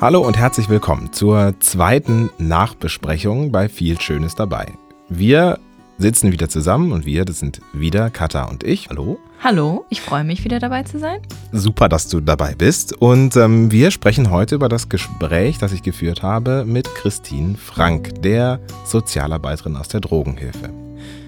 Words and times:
Hallo 0.00 0.24
und 0.24 0.36
herzlich 0.36 0.68
willkommen 0.68 1.12
zur 1.12 1.58
zweiten 1.58 2.30
Nachbesprechung 2.38 3.50
bei 3.50 3.68
Viel 3.68 4.00
Schönes 4.00 4.36
dabei. 4.36 4.74
Wir 5.08 5.58
sitzen 5.98 6.30
wieder 6.30 6.48
zusammen 6.48 6.92
und 6.92 7.04
wir, 7.04 7.24
das 7.24 7.40
sind 7.40 7.60
wieder 7.72 8.08
Katha 8.08 8.44
und 8.44 8.62
ich. 8.62 8.90
Hallo. 8.90 9.18
Hallo, 9.42 9.86
ich 9.88 10.00
freue 10.00 10.22
mich 10.22 10.44
wieder 10.44 10.60
dabei 10.60 10.84
zu 10.84 11.00
sein. 11.00 11.20
Super, 11.50 11.88
dass 11.88 12.06
du 12.06 12.20
dabei 12.20 12.54
bist. 12.54 12.92
Und 12.92 13.34
ähm, 13.34 13.72
wir 13.72 13.90
sprechen 13.90 14.30
heute 14.30 14.54
über 14.54 14.68
das 14.68 14.88
Gespräch, 14.88 15.58
das 15.58 15.72
ich 15.72 15.82
geführt 15.82 16.22
habe 16.22 16.64
mit 16.64 16.86
Christine 16.94 17.56
Frank, 17.56 18.22
der 18.22 18.60
Sozialarbeiterin 18.84 19.76
aus 19.76 19.88
der 19.88 19.98
Drogenhilfe. 19.98 20.70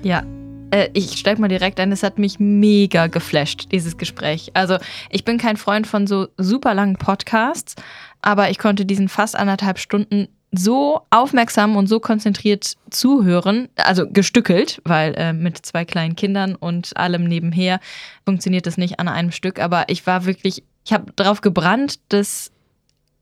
Ja, 0.05 0.23
äh, 0.71 0.91
ich 0.95 1.19
steige 1.19 1.41
mal 1.41 1.49
direkt 1.49 1.81
ein, 1.81 1.93
es 1.93 2.03
hat 2.03 2.19
mich 2.19 2.39
mega 2.39 3.07
geflasht, 3.07 3.69
dieses 3.73 3.97
Gespräch. 3.97 4.51
Also 4.55 4.79
ich 5.11 5.25
bin 5.25 5.39
kein 5.39 5.57
Freund 5.57 5.87
von 5.87 6.07
so 6.07 6.29
super 6.37 6.75
langen 6.75 6.97
Podcasts, 6.97 7.75
aber 8.23 8.51
ich 8.51 8.59
konnte 8.59 8.85
diesen 8.85 9.09
fast 9.09 9.37
anderthalb 9.37 9.79
Stunden 9.79 10.29
so 10.53 11.03
aufmerksam 11.11 11.77
und 11.77 11.87
so 11.87 12.01
konzentriert 12.01 12.75
zuhören, 12.91 13.69
also 13.77 14.09
gestückelt, 14.09 14.83
weil 14.85 15.15
äh, 15.17 15.33
mit 15.33 15.65
zwei 15.65 15.85
kleinen 15.85 16.17
Kindern 16.17 16.57
und 16.57 16.97
allem 16.97 17.25
nebenher 17.25 17.79
funktioniert 18.25 18.67
das 18.67 18.77
nicht 18.77 18.99
an 18.99 19.09
einem 19.09 19.31
Stück. 19.31 19.61
Aber 19.61 19.85
ich 19.89 20.07
war 20.07 20.27
wirklich, 20.27 20.65
ich 20.85 20.93
habe 20.93 21.13
darauf 21.15 21.41
gebrannt, 21.41 22.01
das 22.09 22.51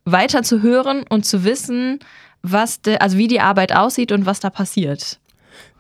weiter 0.05 0.43
zu 0.43 0.63
hören 0.63 1.05
und 1.09 1.27
zu 1.27 1.45
wissen, 1.45 1.99
was, 2.43 2.81
de, 2.81 2.99
also 2.99 3.19
wie 3.19 3.29
die 3.29 3.41
Arbeit 3.41 3.75
aussieht 3.75 4.13
und 4.13 4.25
was 4.25 4.41
da 4.41 4.49
passiert. 4.49 5.19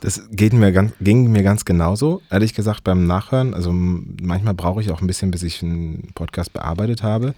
Das 0.00 0.28
geht 0.30 0.52
mir 0.52 0.72
ganz, 0.72 0.92
ging 1.00 1.30
mir 1.30 1.42
ganz 1.42 1.64
genauso, 1.64 2.22
ehrlich 2.30 2.54
gesagt, 2.54 2.84
beim 2.84 3.06
Nachhören. 3.06 3.54
Also 3.54 3.72
manchmal 3.72 4.54
brauche 4.54 4.80
ich 4.80 4.90
auch 4.90 5.00
ein 5.00 5.06
bisschen, 5.06 5.30
bis 5.30 5.42
ich 5.42 5.62
einen 5.62 6.10
Podcast 6.14 6.52
bearbeitet 6.52 7.02
habe. 7.02 7.34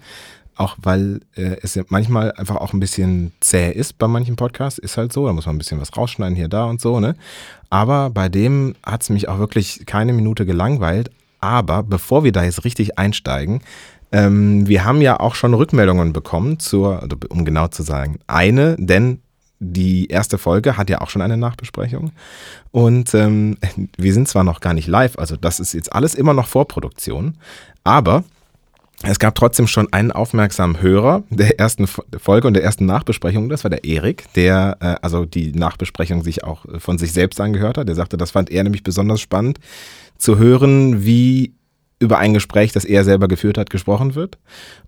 Auch 0.55 0.77
weil 0.81 1.21
äh, 1.35 1.55
es 1.61 1.79
manchmal 1.87 2.33
einfach 2.33 2.57
auch 2.57 2.73
ein 2.73 2.79
bisschen 2.79 3.31
zäh 3.39 3.71
ist 3.71 3.97
bei 3.97 4.07
manchen 4.07 4.35
Podcasts, 4.35 4.77
ist 4.77 4.97
halt 4.97 5.13
so, 5.13 5.25
da 5.25 5.33
muss 5.33 5.45
man 5.45 5.55
ein 5.55 5.57
bisschen 5.57 5.79
was 5.79 5.95
rausschneiden 5.95 6.35
hier, 6.35 6.49
da 6.49 6.65
und 6.65 6.81
so, 6.81 6.99
ne? 6.99 7.15
Aber 7.69 8.09
bei 8.09 8.29
dem 8.29 8.75
hat 8.85 9.01
es 9.01 9.09
mich 9.09 9.27
auch 9.29 9.39
wirklich 9.39 9.85
keine 9.85 10.13
Minute 10.13 10.45
gelangweilt. 10.45 11.09
Aber 11.39 11.81
bevor 11.81 12.23
wir 12.23 12.31
da 12.31 12.43
jetzt 12.43 12.65
richtig 12.65 12.99
einsteigen, 12.99 13.61
ähm, 14.11 14.67
wir 14.67 14.83
haben 14.83 15.01
ja 15.01 15.19
auch 15.19 15.35
schon 15.35 15.53
Rückmeldungen 15.53 16.13
bekommen 16.13 16.59
zur, 16.59 17.07
um 17.29 17.45
genau 17.45 17.67
zu 17.69 17.81
sagen, 17.81 18.19
eine, 18.27 18.75
denn 18.77 19.21
die 19.63 20.07
erste 20.07 20.39
Folge 20.39 20.75
hat 20.75 20.89
ja 20.89 21.01
auch 21.01 21.09
schon 21.09 21.21
eine 21.21 21.37
Nachbesprechung. 21.37 22.11
Und 22.71 23.13
ähm, 23.13 23.57
wir 23.95 24.13
sind 24.13 24.27
zwar 24.27 24.43
noch 24.43 24.59
gar 24.59 24.73
nicht 24.73 24.87
live, 24.87 25.17
also 25.17 25.37
das 25.37 25.59
ist 25.59 25.73
jetzt 25.73 25.93
alles 25.93 26.15
immer 26.15 26.33
noch 26.33 26.47
Vorproduktion, 26.47 27.37
aber 27.83 28.23
es 29.03 29.19
gab 29.19 29.35
trotzdem 29.35 29.67
schon 29.67 29.91
einen 29.93 30.11
aufmerksamen 30.11 30.81
Hörer 30.81 31.23
der 31.29 31.59
ersten 31.59 31.87
Folge 31.87 32.47
und 32.47 32.53
der 32.53 32.63
ersten 32.63 32.85
Nachbesprechung. 32.85 33.49
Das 33.49 33.63
war 33.63 33.69
der 33.69 33.83
Erik, 33.83 34.25
der 34.33 34.77
äh, 34.79 34.95
also 35.01 35.25
die 35.25 35.53
Nachbesprechung 35.53 36.23
sich 36.23 36.43
auch 36.43 36.65
von 36.79 36.97
sich 36.97 37.11
selbst 37.11 37.39
angehört 37.39 37.77
hat. 37.77 37.87
Der 37.87 37.95
sagte, 37.95 38.17
das 38.17 38.31
fand 38.31 38.51
er 38.51 38.63
nämlich 38.63 38.83
besonders 38.83 39.21
spannend 39.21 39.59
zu 40.17 40.37
hören, 40.37 41.03
wie 41.03 41.53
über 42.01 42.17
ein 42.17 42.33
Gespräch, 42.33 42.71
das 42.73 42.83
er 42.83 43.03
selber 43.03 43.27
geführt 43.27 43.57
hat, 43.57 43.69
gesprochen 43.69 44.15
wird. 44.15 44.37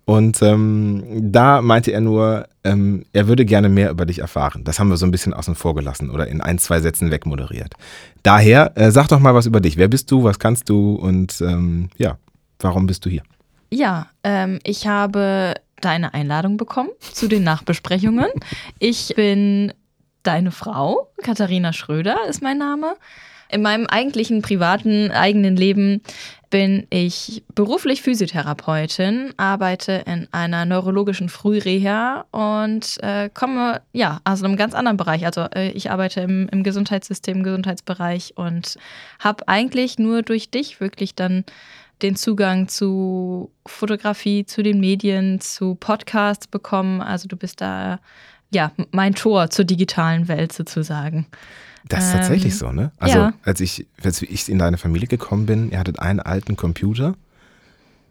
Und 0.04 0.42
ähm, 0.42 1.04
da 1.32 1.62
meinte 1.62 1.92
er 1.92 2.00
nur, 2.00 2.46
ähm, 2.64 3.06
er 3.12 3.28
würde 3.28 3.44
gerne 3.44 3.68
mehr 3.68 3.90
über 3.90 4.04
dich 4.04 4.18
erfahren. 4.18 4.64
Das 4.64 4.78
haben 4.78 4.88
wir 4.88 4.96
so 4.96 5.06
ein 5.06 5.12
bisschen 5.12 5.32
außen 5.32 5.54
vor 5.54 5.74
gelassen 5.74 6.10
oder 6.10 6.26
in 6.26 6.40
ein, 6.40 6.58
zwei 6.58 6.80
Sätzen 6.80 7.10
wegmoderiert. 7.10 7.74
Daher, 8.22 8.72
äh, 8.76 8.90
sag 8.90 9.08
doch 9.08 9.20
mal 9.20 9.34
was 9.34 9.46
über 9.46 9.60
dich. 9.60 9.76
Wer 9.76 9.88
bist 9.88 10.10
du, 10.10 10.24
was 10.24 10.38
kannst 10.38 10.68
du 10.68 10.96
und 10.96 11.40
ähm, 11.40 11.88
ja, 11.96 12.18
warum 12.58 12.86
bist 12.86 13.04
du 13.06 13.10
hier? 13.10 13.22
Ja, 13.70 14.08
ähm, 14.24 14.58
ich 14.64 14.86
habe 14.86 15.54
deine 15.80 16.14
Einladung 16.14 16.56
bekommen 16.56 16.90
zu 16.98 17.28
den 17.28 17.44
Nachbesprechungen. 17.44 18.28
Ich 18.78 19.14
bin 19.14 19.72
deine 20.22 20.50
Frau, 20.50 21.12
Katharina 21.22 21.72
Schröder 21.72 22.18
ist 22.28 22.42
mein 22.42 22.58
Name. 22.58 22.96
In 23.50 23.62
meinem 23.62 23.86
eigentlichen 23.86 24.42
privaten 24.42 25.12
eigenen 25.12 25.54
Leben 25.54 26.02
bin 26.54 26.86
ich 26.88 27.42
beruflich 27.52 28.00
Physiotherapeutin, 28.02 29.34
arbeite 29.36 30.04
in 30.06 30.28
einer 30.30 30.64
neurologischen 30.64 31.28
Frühreha 31.28 32.26
und 32.30 32.96
äh, 33.02 33.28
komme 33.28 33.82
ja 33.92 34.20
aus 34.22 34.40
einem 34.40 34.54
ganz 34.54 34.72
anderen 34.72 34.96
Bereich. 34.96 35.26
Also 35.26 35.48
äh, 35.52 35.70
ich 35.70 35.90
arbeite 35.90 36.20
im, 36.20 36.48
im 36.50 36.62
Gesundheitssystem, 36.62 37.42
Gesundheitsbereich 37.42 38.34
und 38.36 38.76
habe 39.18 39.48
eigentlich 39.48 39.98
nur 39.98 40.22
durch 40.22 40.48
dich 40.48 40.78
wirklich 40.78 41.16
dann 41.16 41.44
den 42.02 42.14
Zugang 42.14 42.68
zu 42.68 43.50
Fotografie, 43.66 44.46
zu 44.46 44.62
den 44.62 44.78
Medien, 44.78 45.40
zu 45.40 45.74
Podcasts 45.74 46.46
bekommen. 46.46 47.00
Also 47.00 47.26
du 47.26 47.36
bist 47.36 47.62
da 47.62 47.98
ja 48.52 48.70
mein 48.92 49.16
Tor 49.16 49.50
zur 49.50 49.64
digitalen 49.64 50.28
Welt 50.28 50.52
sozusagen. 50.52 51.26
Das 51.88 52.06
ist 52.06 52.12
tatsächlich 52.12 52.52
ähm, 52.54 52.58
so, 52.58 52.72
ne? 52.72 52.92
Also 52.98 53.18
ja. 53.18 53.34
als 53.42 53.60
ich 53.60 53.86
als 54.02 54.22
ich 54.22 54.48
in 54.48 54.58
deine 54.58 54.78
Familie 54.78 55.08
gekommen 55.08 55.46
bin, 55.46 55.70
ihr 55.70 55.78
hattet 55.78 55.98
einen 55.98 56.20
alten 56.20 56.56
Computer 56.56 57.14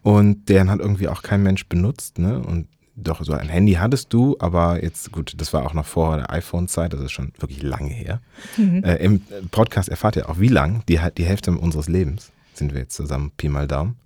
und 0.02 0.48
den 0.48 0.70
hat 0.70 0.80
irgendwie 0.80 1.08
auch 1.08 1.22
kein 1.22 1.42
Mensch 1.42 1.66
benutzt, 1.66 2.18
ne? 2.18 2.38
Und 2.38 2.68
doch, 2.96 3.24
so 3.24 3.32
ein 3.32 3.48
Handy 3.48 3.72
hattest 3.72 4.12
du, 4.12 4.36
aber 4.38 4.82
jetzt, 4.82 5.10
gut, 5.10 5.34
das 5.38 5.52
war 5.52 5.66
auch 5.66 5.74
noch 5.74 5.86
vor 5.86 6.16
der 6.16 6.30
iPhone-Zeit, 6.30 6.92
das 6.92 7.00
ist 7.00 7.10
schon 7.10 7.32
wirklich 7.38 7.60
lange 7.60 7.90
her. 7.90 8.20
Mhm. 8.56 8.84
Äh, 8.84 8.96
Im 8.96 9.20
Podcast 9.50 9.88
erfahrt 9.88 10.14
ihr 10.14 10.28
auch, 10.28 10.38
wie 10.38 10.48
lang, 10.48 10.84
die, 10.88 11.00
die 11.16 11.24
Hälfte 11.24 11.50
unseres 11.50 11.88
Lebens 11.88 12.30
sind 12.52 12.72
wir 12.72 12.82
jetzt 12.82 12.94
zusammen, 12.94 13.32
Pi 13.36 13.48
mal 13.48 13.66
Daumen, 13.66 13.96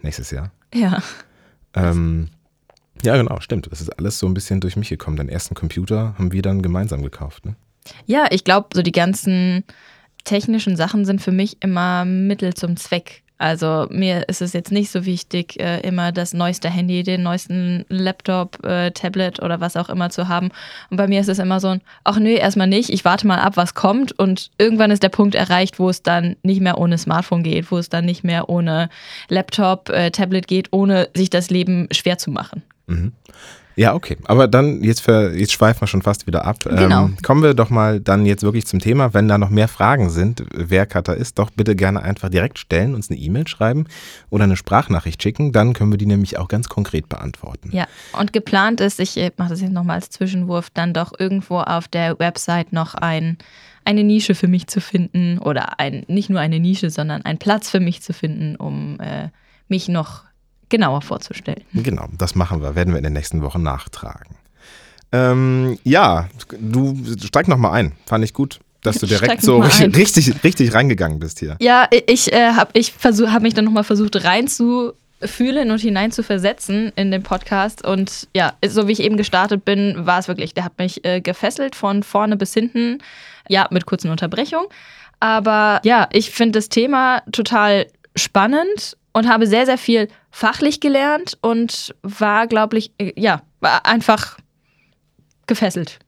nächstes 0.00 0.30
Jahr. 0.30 0.52
Ja. 0.74 1.02
Ähm, 1.74 2.28
ja, 3.02 3.16
genau, 3.16 3.40
stimmt. 3.40 3.70
Das 3.70 3.80
ist 3.80 3.90
alles 3.98 4.18
so 4.18 4.26
ein 4.26 4.34
bisschen 4.34 4.60
durch 4.60 4.76
mich 4.76 4.88
gekommen. 4.88 5.16
Den 5.16 5.28
ersten 5.28 5.54
Computer 5.54 6.14
haben 6.18 6.32
wir 6.32 6.42
dann 6.42 6.62
gemeinsam 6.62 7.02
gekauft, 7.02 7.44
ne? 7.46 7.56
Ja, 8.06 8.26
ich 8.30 8.44
glaube, 8.44 8.68
so 8.74 8.82
die 8.82 8.92
ganzen 8.92 9.64
technischen 10.24 10.76
Sachen 10.76 11.04
sind 11.04 11.20
für 11.20 11.32
mich 11.32 11.56
immer 11.60 12.04
Mittel 12.04 12.54
zum 12.54 12.76
Zweck. 12.76 13.22
Also 13.40 13.86
mir 13.88 14.28
ist 14.28 14.42
es 14.42 14.52
jetzt 14.52 14.70
nicht 14.70 14.90
so 14.90 15.06
wichtig, 15.06 15.58
äh, 15.58 15.80
immer 15.80 16.12
das 16.12 16.34
neueste 16.34 16.68
Handy, 16.68 17.02
den 17.02 17.22
neuesten 17.22 17.86
Laptop, 17.88 18.62
äh, 18.66 18.90
Tablet 18.90 19.42
oder 19.42 19.60
was 19.62 19.78
auch 19.78 19.88
immer 19.88 20.10
zu 20.10 20.28
haben. 20.28 20.50
Und 20.90 20.98
bei 20.98 21.08
mir 21.08 21.22
ist 21.22 21.30
es 21.30 21.38
immer 21.38 21.58
so 21.58 21.68
ein, 21.68 21.80
ach 22.04 22.18
nö, 22.18 22.34
erstmal 22.34 22.66
nicht, 22.66 22.90
ich 22.90 23.06
warte 23.06 23.26
mal 23.26 23.38
ab, 23.38 23.56
was 23.56 23.72
kommt. 23.72 24.12
Und 24.18 24.50
irgendwann 24.58 24.90
ist 24.90 25.02
der 25.02 25.08
Punkt 25.08 25.34
erreicht, 25.34 25.78
wo 25.78 25.88
es 25.88 26.02
dann 26.02 26.36
nicht 26.42 26.60
mehr 26.60 26.76
ohne 26.76 26.98
Smartphone 26.98 27.42
geht, 27.42 27.70
wo 27.70 27.78
es 27.78 27.88
dann 27.88 28.04
nicht 28.04 28.24
mehr 28.24 28.50
ohne 28.50 28.90
Laptop, 29.30 29.88
äh, 29.88 30.10
Tablet 30.10 30.46
geht, 30.46 30.68
ohne 30.72 31.08
sich 31.14 31.30
das 31.30 31.48
Leben 31.48 31.88
schwer 31.92 32.18
zu 32.18 32.30
machen. 32.30 32.62
Mhm. 32.88 33.12
Ja, 33.80 33.94
okay. 33.94 34.18
Aber 34.24 34.46
dann, 34.46 34.84
jetzt, 34.84 35.00
für, 35.00 35.34
jetzt 35.34 35.52
schweifen 35.52 35.80
wir 35.80 35.86
schon 35.86 36.02
fast 36.02 36.26
wieder 36.26 36.44
ab. 36.44 36.58
Genau. 36.64 37.06
Ähm, 37.06 37.16
kommen 37.22 37.42
wir 37.42 37.54
doch 37.54 37.70
mal 37.70 37.98
dann 37.98 38.26
jetzt 38.26 38.42
wirklich 38.42 38.66
zum 38.66 38.78
Thema. 38.78 39.14
Wenn 39.14 39.26
da 39.26 39.38
noch 39.38 39.48
mehr 39.48 39.68
Fragen 39.68 40.10
sind, 40.10 40.44
wer 40.52 40.84
Cutter 40.84 41.16
ist, 41.16 41.38
doch 41.38 41.48
bitte 41.48 41.74
gerne 41.74 42.02
einfach 42.02 42.28
direkt 42.28 42.58
stellen, 42.58 42.94
uns 42.94 43.08
eine 43.08 43.18
E-Mail 43.18 43.48
schreiben 43.48 43.86
oder 44.28 44.44
eine 44.44 44.58
Sprachnachricht 44.58 45.22
schicken. 45.22 45.52
Dann 45.52 45.72
können 45.72 45.90
wir 45.90 45.96
die 45.96 46.04
nämlich 46.04 46.36
auch 46.36 46.48
ganz 46.48 46.68
konkret 46.68 47.08
beantworten. 47.08 47.70
Ja, 47.72 47.86
und 48.12 48.34
geplant 48.34 48.82
ist, 48.82 49.00
ich 49.00 49.16
mache 49.38 49.48
das 49.48 49.62
jetzt 49.62 49.72
nochmal 49.72 49.96
als 49.96 50.10
Zwischenwurf, 50.10 50.68
dann 50.68 50.92
doch 50.92 51.14
irgendwo 51.18 51.60
auf 51.60 51.88
der 51.88 52.18
Website 52.18 52.74
noch 52.74 52.94
ein 52.94 53.38
eine 53.86 54.04
Nische 54.04 54.34
für 54.34 54.46
mich 54.46 54.66
zu 54.66 54.82
finden 54.82 55.38
oder 55.38 55.80
ein, 55.80 56.04
nicht 56.06 56.28
nur 56.28 56.38
eine 56.38 56.60
Nische, 56.60 56.90
sondern 56.90 57.22
einen 57.22 57.38
Platz 57.38 57.70
für 57.70 57.80
mich 57.80 58.02
zu 58.02 58.12
finden, 58.12 58.56
um 58.56 59.00
äh, 59.00 59.30
mich 59.68 59.88
noch 59.88 60.24
genauer 60.70 61.02
vorzustellen. 61.02 61.62
Genau, 61.74 62.06
das 62.16 62.34
machen 62.34 62.62
wir, 62.62 62.74
werden 62.74 62.92
wir 62.92 62.98
in 62.98 63.04
den 63.04 63.12
nächsten 63.12 63.42
Wochen 63.42 63.62
nachtragen. 63.62 64.36
Ähm, 65.12 65.78
ja, 65.84 66.28
du 66.58 66.96
steig 67.24 67.48
noch 67.48 67.58
mal 67.58 67.72
ein. 67.72 67.92
Fand 68.06 68.24
ich 68.24 68.32
gut, 68.32 68.60
dass 68.82 68.98
du 68.98 69.06
direkt 69.08 69.42
so 69.42 69.58
richtig, 69.80 70.44
richtig 70.44 70.74
reingegangen 70.74 71.18
bist 71.18 71.40
hier. 71.40 71.56
Ja, 71.60 71.88
ich 72.06 72.32
äh, 72.32 72.52
habe 72.52 72.70
ich 72.74 72.94
hab 73.02 73.42
mich 73.42 73.54
dann 73.54 73.64
noch 73.64 73.72
mal 73.72 73.82
versucht 73.82 74.24
reinzufühlen 74.24 75.70
und 75.70 75.80
hinein 75.80 76.12
zu 76.12 76.22
versetzen 76.22 76.92
in 76.96 77.10
den 77.10 77.22
Podcast. 77.22 77.84
Und 77.84 78.28
ja, 78.34 78.54
so 78.66 78.88
wie 78.88 78.92
ich 78.92 79.00
eben 79.00 79.16
gestartet 79.16 79.64
bin, 79.64 80.06
war 80.06 80.20
es 80.20 80.28
wirklich, 80.28 80.54
der 80.54 80.64
hat 80.64 80.78
mich 80.78 81.04
äh, 81.04 81.20
gefesselt 81.20 81.74
von 81.74 82.02
vorne 82.02 82.36
bis 82.36 82.54
hinten. 82.54 82.98
Ja, 83.48 83.66
mit 83.70 83.84
kurzen 83.84 84.10
Unterbrechungen. 84.10 84.68
Aber 85.18 85.80
ja, 85.84 86.08
ich 86.12 86.30
finde 86.30 86.58
das 86.58 86.68
Thema 86.68 87.22
total 87.32 87.86
spannend 88.16 88.96
und 89.12 89.28
habe 89.28 89.46
sehr, 89.46 89.66
sehr 89.66 89.78
viel 89.78 90.08
fachlich 90.30 90.80
gelernt 90.80 91.38
und 91.40 91.94
war, 92.02 92.46
glaube 92.46 92.78
ich, 92.78 92.92
äh, 92.98 93.12
ja, 93.16 93.42
war 93.60 93.86
einfach 93.86 94.38
gefesselt. 95.46 95.98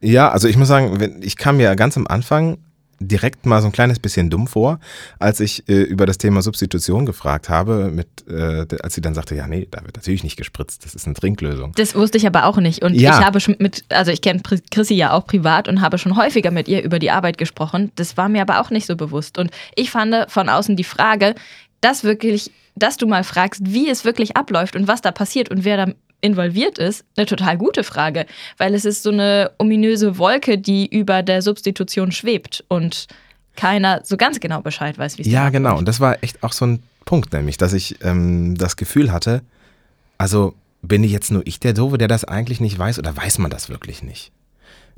Ja, 0.00 0.30
also 0.30 0.48
ich 0.48 0.56
muss 0.56 0.68
sagen, 0.68 1.20
ich 1.20 1.36
kam 1.36 1.60
ja 1.60 1.74
ganz 1.74 1.96
am 1.96 2.06
Anfang 2.06 2.58
direkt 3.00 3.46
mal 3.46 3.62
so 3.62 3.68
ein 3.68 3.72
kleines 3.72 3.98
bisschen 3.98 4.28
dumm 4.28 4.46
vor, 4.46 4.78
als 5.18 5.40
ich 5.40 5.66
äh, 5.68 5.72
über 5.72 6.04
das 6.04 6.18
Thema 6.18 6.42
Substitution 6.42 7.06
gefragt 7.06 7.48
habe, 7.48 7.90
mit, 7.90 8.08
äh, 8.28 8.66
als 8.82 8.94
sie 8.94 9.00
dann 9.00 9.14
sagte, 9.14 9.34
ja, 9.34 9.46
nee, 9.46 9.66
da 9.70 9.82
wird 9.84 9.96
natürlich 9.96 10.22
nicht 10.22 10.36
gespritzt, 10.36 10.84
das 10.84 10.94
ist 10.94 11.06
eine 11.06 11.14
Trinklösung. 11.14 11.72
Das 11.76 11.94
wusste 11.94 12.18
ich 12.18 12.26
aber 12.26 12.44
auch 12.44 12.58
nicht. 12.58 12.82
Und 12.82 12.94
ja. 12.94 13.18
ich 13.18 13.24
habe 13.24 13.40
schon 13.40 13.56
mit, 13.58 13.84
also 13.88 14.10
ich 14.10 14.20
kenne 14.20 14.42
Chrissy 14.70 14.94
ja 14.94 15.12
auch 15.12 15.26
privat 15.26 15.66
und 15.66 15.80
habe 15.80 15.96
schon 15.96 16.16
häufiger 16.16 16.50
mit 16.50 16.68
ihr 16.68 16.82
über 16.82 16.98
die 16.98 17.10
Arbeit 17.10 17.38
gesprochen. 17.38 17.90
Das 17.96 18.18
war 18.18 18.28
mir 18.28 18.42
aber 18.42 18.60
auch 18.60 18.70
nicht 18.70 18.86
so 18.86 18.96
bewusst. 18.96 19.38
Und 19.38 19.50
ich 19.74 19.90
fand 19.90 20.14
von 20.28 20.50
außen 20.50 20.76
die 20.76 20.84
Frage, 20.84 21.34
das 21.80 22.04
wirklich 22.04 22.50
dass 22.80 22.96
du 22.96 23.06
mal 23.06 23.24
fragst, 23.24 23.62
wie 23.64 23.88
es 23.88 24.04
wirklich 24.04 24.36
abläuft 24.36 24.76
und 24.76 24.88
was 24.88 25.02
da 25.02 25.12
passiert 25.12 25.50
und 25.50 25.64
wer 25.64 25.86
da 25.86 25.92
involviert 26.20 26.78
ist, 26.78 27.04
eine 27.16 27.26
total 27.26 27.56
gute 27.56 27.82
Frage, 27.82 28.26
weil 28.58 28.74
es 28.74 28.84
ist 28.84 29.02
so 29.02 29.10
eine 29.10 29.52
ominöse 29.58 30.18
Wolke, 30.18 30.58
die 30.58 30.86
über 30.86 31.22
der 31.22 31.40
Substitution 31.40 32.12
schwebt 32.12 32.64
und 32.68 33.06
keiner 33.56 34.02
so 34.04 34.16
ganz 34.16 34.40
genau 34.40 34.60
Bescheid 34.60 34.98
weiß, 34.98 35.18
wie 35.18 35.22
es 35.22 35.28
Ja, 35.28 35.48
genau. 35.48 35.78
Und 35.78 35.88
das 35.88 36.00
war 36.00 36.22
echt 36.22 36.42
auch 36.42 36.52
so 36.52 36.66
ein 36.66 36.82
Punkt, 37.04 37.32
nämlich, 37.32 37.56
dass 37.56 37.72
ich 37.72 37.96
ähm, 38.02 38.56
das 38.56 38.76
Gefühl 38.76 39.12
hatte, 39.12 39.42
also 40.18 40.54
bin 40.82 41.04
ich 41.04 41.12
jetzt 41.12 41.30
nur 41.30 41.46
ich 41.46 41.58
der 41.58 41.72
Doofe, 41.72 41.98
der 41.98 42.08
das 42.08 42.24
eigentlich 42.24 42.60
nicht 42.60 42.78
weiß 42.78 42.98
oder 42.98 43.16
weiß 43.16 43.38
man 43.38 43.50
das 43.50 43.68
wirklich 43.68 44.02
nicht? 44.02 44.30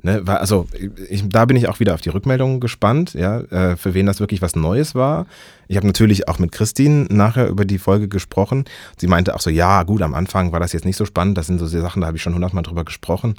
Ne, 0.05 0.21
also 0.25 0.67
ich, 1.09 1.27
da 1.29 1.45
bin 1.45 1.55
ich 1.55 1.69
auch 1.69 1.79
wieder 1.79 1.93
auf 1.93 2.01
die 2.01 2.09
Rückmeldungen 2.09 2.59
gespannt, 2.59 3.13
ja, 3.13 3.39
äh, 3.39 3.77
für 3.77 3.93
wen 3.93 4.05
das 4.05 4.19
wirklich 4.19 4.41
was 4.41 4.53
Neues 4.53 4.95
war. 4.95 5.27
Ich 5.69 5.77
habe 5.77 5.87
natürlich 5.87 6.27
auch 6.27 6.39
mit 6.39 6.51
Christine 6.51 7.07
nachher 7.09 7.47
über 7.47 7.63
die 7.63 7.77
Folge 7.77 8.09
gesprochen. 8.09 8.65
Sie 8.97 9.07
meinte 9.07 9.33
auch 9.33 9.39
so, 9.39 9.49
ja 9.49 9.83
gut, 9.83 10.01
am 10.01 10.13
Anfang 10.13 10.51
war 10.51 10.59
das 10.59 10.73
jetzt 10.73 10.83
nicht 10.83 10.97
so 10.97 11.05
spannend, 11.05 11.37
das 11.37 11.47
sind 11.47 11.57
so 11.57 11.67
Sachen, 11.67 12.01
da 12.01 12.07
habe 12.07 12.17
ich 12.17 12.23
schon 12.23 12.33
hundertmal 12.33 12.63
drüber 12.63 12.83
gesprochen. 12.83 13.35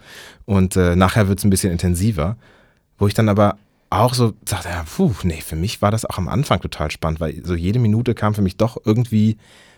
Und 0.46 0.74
äh, 0.76 0.96
nachher 0.96 1.28
wird 1.28 1.38
es 1.38 1.44
ein 1.44 1.50
bisschen 1.50 1.70
intensiver. 1.70 2.38
Wo 2.96 3.08
ich 3.08 3.14
dann 3.14 3.28
aber 3.28 3.58
auch 3.90 4.14
so 4.14 4.32
sagte, 4.48 4.68
ja, 4.70 4.84
puh, 4.84 5.12
nee, 5.22 5.42
für 5.42 5.56
mich 5.56 5.82
war 5.82 5.90
das 5.90 6.06
auch 6.06 6.16
am 6.16 6.28
Anfang 6.28 6.62
total 6.62 6.90
spannend, 6.90 7.20
weil 7.20 7.44
so 7.44 7.54
jede 7.54 7.78
Minute 7.78 8.14
kam 8.14 8.34
für 8.34 8.42
mich 8.42 8.56
doch 8.56 8.78
irgendwie 8.86 9.36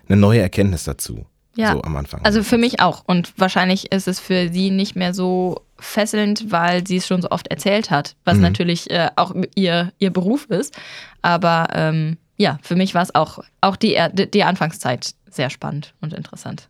eine 0.08 0.20
neue 0.20 0.40
Erkenntnis 0.40 0.84
dazu. 0.84 1.26
Ja, 1.56 1.72
so 1.72 1.82
am 1.82 1.96
Anfang. 1.96 2.22
also 2.22 2.42
für 2.42 2.58
mich 2.58 2.80
auch. 2.80 3.02
Und 3.06 3.32
wahrscheinlich 3.38 3.90
ist 3.90 4.06
es 4.06 4.20
für 4.20 4.52
sie 4.52 4.70
nicht 4.70 4.94
mehr 4.94 5.14
so 5.14 5.62
fesselnd, 5.78 6.50
weil 6.50 6.86
sie 6.86 6.96
es 6.96 7.06
schon 7.06 7.22
so 7.22 7.30
oft 7.30 7.48
erzählt 7.48 7.90
hat, 7.90 8.16
was 8.24 8.36
Mhm. 8.36 8.42
natürlich 8.42 8.90
äh, 8.90 9.10
auch 9.16 9.34
ihr, 9.54 9.92
ihr 9.98 10.10
Beruf 10.10 10.46
ist. 10.46 10.74
Aber 11.22 11.68
ähm, 11.72 12.16
ja, 12.36 12.58
für 12.62 12.76
mich 12.76 12.94
war 12.94 13.02
es 13.02 13.14
auch, 13.14 13.40
auch 13.60 13.76
die, 13.76 13.98
die 14.32 14.44
Anfangszeit 14.44 15.14
sehr 15.30 15.50
spannend 15.50 15.94
und 16.00 16.12
interessant. 16.12 16.68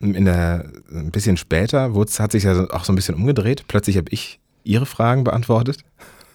in 0.00 0.24
der, 0.24 0.70
ein 0.90 1.10
bisschen 1.10 1.36
später 1.36 1.92
hat 1.94 2.32
sich 2.32 2.44
ja 2.44 2.68
auch 2.70 2.84
so 2.84 2.92
ein 2.92 2.96
bisschen 2.96 3.14
umgedreht. 3.14 3.64
Plötzlich 3.68 3.96
habe 3.96 4.10
ich 4.10 4.38
ihre 4.64 4.86
Fragen 4.86 5.24
beantwortet. 5.24 5.78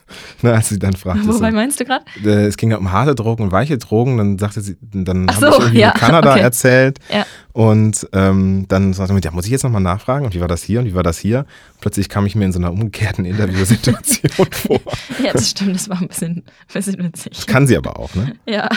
Ne, 0.41 0.53
als 0.53 0.69
sie 0.69 0.77
dann 0.79 0.93
fragte, 0.93 1.23
so, 1.23 1.35
Wobei 1.35 1.51
meinst 1.51 1.79
du 1.79 1.85
gerade? 1.85 2.03
äh, 2.23 2.45
es 2.45 2.57
ging 2.57 2.71
ja 2.71 2.77
um 2.77 2.91
harte 2.91 3.15
Drogen 3.15 3.43
und 3.43 3.51
weiche 3.51 3.77
Drogen, 3.77 4.17
dann 4.17 4.37
sagte 4.37 4.61
sie, 4.61 4.77
dann 4.81 5.27
Ach 5.29 5.35
habe 5.35 5.45
so, 5.45 5.51
ich 5.53 5.59
irgendwie 5.59 5.79
ja, 5.79 5.91
Kanada 5.91 6.31
okay. 6.31 6.41
erzählt 6.41 6.99
Ja. 7.11 7.25
und 7.53 8.07
ähm, 8.13 8.65
dann 8.67 8.93
sagte 8.93 9.13
sie, 9.15 9.21
ja, 9.23 9.31
muss 9.31 9.45
ich 9.45 9.51
jetzt 9.51 9.63
nochmal 9.63 9.81
nachfragen 9.81 10.25
und 10.25 10.33
wie 10.35 10.41
war 10.41 10.47
das 10.47 10.61
hier 10.63 10.81
und 10.81 10.85
wie 10.85 10.95
war 10.95 11.03
das 11.03 11.17
hier? 11.17 11.45
Plötzlich 11.79 12.09
kam 12.09 12.25
ich 12.25 12.35
mir 12.35 12.45
in 12.45 12.51
so 12.51 12.59
einer 12.59 12.71
umgekehrten 12.71 13.25
Interviewsituation 13.25 14.47
vor. 14.51 14.81
Ja, 15.23 15.31
das 15.33 15.49
stimmt, 15.51 15.75
das 15.75 15.87
war 15.89 16.01
ein 16.01 16.07
bisschen, 16.09 16.37
ein 16.37 16.43
bisschen 16.73 16.97
witzig. 16.99 17.47
Kann 17.47 17.65
sie 17.67 17.77
aber 17.77 17.97
auch, 17.99 18.13
ne? 18.15 18.35
Ja. 18.45 18.69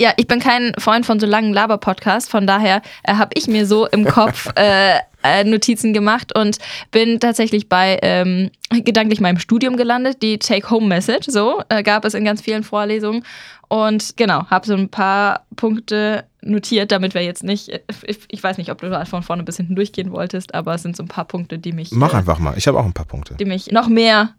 Ja, 0.00 0.12
ich 0.16 0.28
bin 0.28 0.38
kein 0.38 0.72
Freund 0.78 1.04
von 1.04 1.18
so 1.18 1.26
langen 1.26 1.52
Laber-Podcasts, 1.52 2.30
von 2.30 2.46
daher 2.46 2.82
äh, 3.02 3.14
habe 3.14 3.30
ich 3.34 3.48
mir 3.48 3.66
so 3.66 3.86
im 3.86 4.04
Kopf 4.04 4.48
äh, 4.56 4.98
äh, 5.24 5.44
Notizen 5.44 5.92
gemacht 5.92 6.36
und 6.36 6.58
bin 6.92 7.18
tatsächlich 7.18 7.68
bei 7.68 7.98
ähm, 8.02 8.50
gedanklich 8.70 9.20
meinem 9.20 9.38
Studium 9.38 9.76
gelandet. 9.76 10.22
Die 10.22 10.38
Take-Home-Message, 10.38 11.26
so 11.28 11.62
äh, 11.68 11.82
gab 11.82 12.04
es 12.04 12.14
in 12.14 12.24
ganz 12.24 12.40
vielen 12.40 12.62
Vorlesungen. 12.62 13.24
Und 13.68 14.16
genau, 14.16 14.46
habe 14.46 14.66
so 14.66 14.74
ein 14.74 14.88
paar 14.88 15.46
Punkte 15.56 16.24
notiert, 16.40 16.92
damit 16.92 17.14
wir 17.14 17.22
jetzt 17.22 17.42
nicht, 17.42 17.68
äh, 17.68 17.80
ich, 18.06 18.20
ich 18.28 18.42
weiß 18.42 18.56
nicht, 18.58 18.70
ob 18.70 18.80
du 18.80 18.88
da 18.88 19.04
von 19.04 19.22
vorne 19.22 19.42
bis 19.42 19.56
hinten 19.56 19.74
durchgehen 19.74 20.12
wolltest, 20.12 20.54
aber 20.54 20.74
es 20.74 20.82
sind 20.82 20.96
so 20.96 21.02
ein 21.02 21.08
paar 21.08 21.24
Punkte, 21.24 21.58
die 21.58 21.72
mich, 21.72 21.90
Mach 21.90 22.14
äh, 22.14 22.18
einfach 22.18 22.38
mal. 22.38 22.56
Ich 22.56 22.68
habe 22.68 22.78
auch 22.78 22.84
ein 22.84 22.92
paar 22.92 23.06
Punkte. 23.06 23.34
die 23.34 23.44
mich 23.44 23.72
noch 23.72 23.88
mehr 23.88 24.34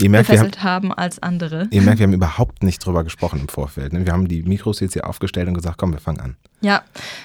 Ihr 0.00 0.10
merkt, 0.10 0.28
wir 0.28 0.38
haben, 0.38 0.46
gefesselt 0.46 0.64
haben 0.64 0.92
als 0.92 1.22
andere. 1.22 1.66
ihr 1.70 1.82
merkt, 1.82 1.98
wir 1.98 2.06
haben 2.06 2.12
überhaupt 2.12 2.62
nicht 2.62 2.84
drüber 2.84 3.04
gesprochen 3.04 3.40
im 3.40 3.48
Vorfeld. 3.48 3.92
Ne? 3.92 4.06
Wir 4.06 4.12
haben 4.12 4.28
die 4.28 4.42
Mikros 4.42 4.80
jetzt 4.80 4.92
hier 4.92 5.08
aufgestellt 5.08 5.48
und 5.48 5.54
gesagt, 5.54 5.78
komm, 5.78 5.92
wir 5.92 6.00
fangen 6.00 6.20
an. 6.20 6.36
Ja, 6.60 6.82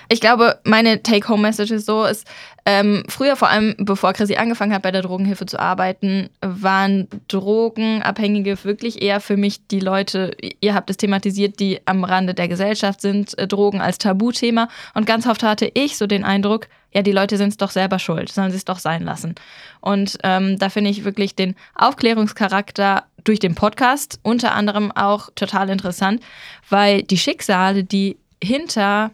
ich 0.10 0.22
glaube, 0.22 0.60
meine 0.64 1.02
Take-Home-Message 1.02 1.72
ist 1.72 1.86
so, 1.86 2.06
ist, 2.06 2.28
ähm, 2.66 3.04
früher 3.10 3.36
vor 3.36 3.50
allem, 3.50 3.76
bevor 3.78 4.14
Chrissy 4.14 4.36
angefangen 4.36 4.74
hat, 4.74 4.84
bei 4.84 4.92
der 4.92 5.02
Drogenhilfe 5.02 5.46
zu 5.46 5.60
arbeiten, 5.60 6.30
waren 6.42 7.08
Drogenabhängige 7.28 8.64
wirklich 8.64 9.02
eher 9.02 9.20
für 9.20 9.38
mich 9.38 9.68
die 9.68 9.80
Leute, 9.80 10.36
ihr 10.62 10.74
habt 10.74 10.90
es 10.90 10.98
thematisiert, 10.98 11.60
die 11.60 11.80
am 11.86 12.04
Rande 12.04 12.34
der 12.34 12.48
Gesellschaft 12.48 13.02
sind, 13.02 13.38
äh, 13.38 13.48
Drogen 13.48 13.82
als 13.82 13.98
Tabuthema. 13.98 14.70
Und 14.94 15.06
ganz 15.06 15.28
oft 15.28 15.44
hatte 15.44 15.70
ich 15.74 15.98
so 15.98 16.08
den 16.08 16.24
Eindruck, 16.24 16.68
ja, 16.94 17.02
die 17.02 17.12
Leute 17.12 17.38
sind 17.38 17.50
es 17.50 17.58
doch 17.58 17.72
selber 17.72 18.00
schuld, 18.00 18.32
sollen 18.32 18.52
sie 18.52 18.58
es 18.58 18.66
doch 18.66 18.80
sein 18.80 19.04
lassen. 19.04 19.36
Und 19.82 20.18
ähm, 20.24 20.58
da 20.60 20.70
finde 20.70 20.90
ich 20.90 21.04
wirklich 21.04 21.36
den 21.36 21.56
Aufklärungscharakter 21.76 23.06
durch 23.24 23.40
den 23.40 23.56
Podcast 23.56 24.20
unter 24.22 24.54
anderem 24.54 24.92
auch 24.92 25.30
total 25.36 25.70
interessant, 25.70 26.22
weil 26.70 27.04
die 27.04 27.18
Schicksale, 27.18 27.84
die 27.84 28.18
hinter 28.42 29.12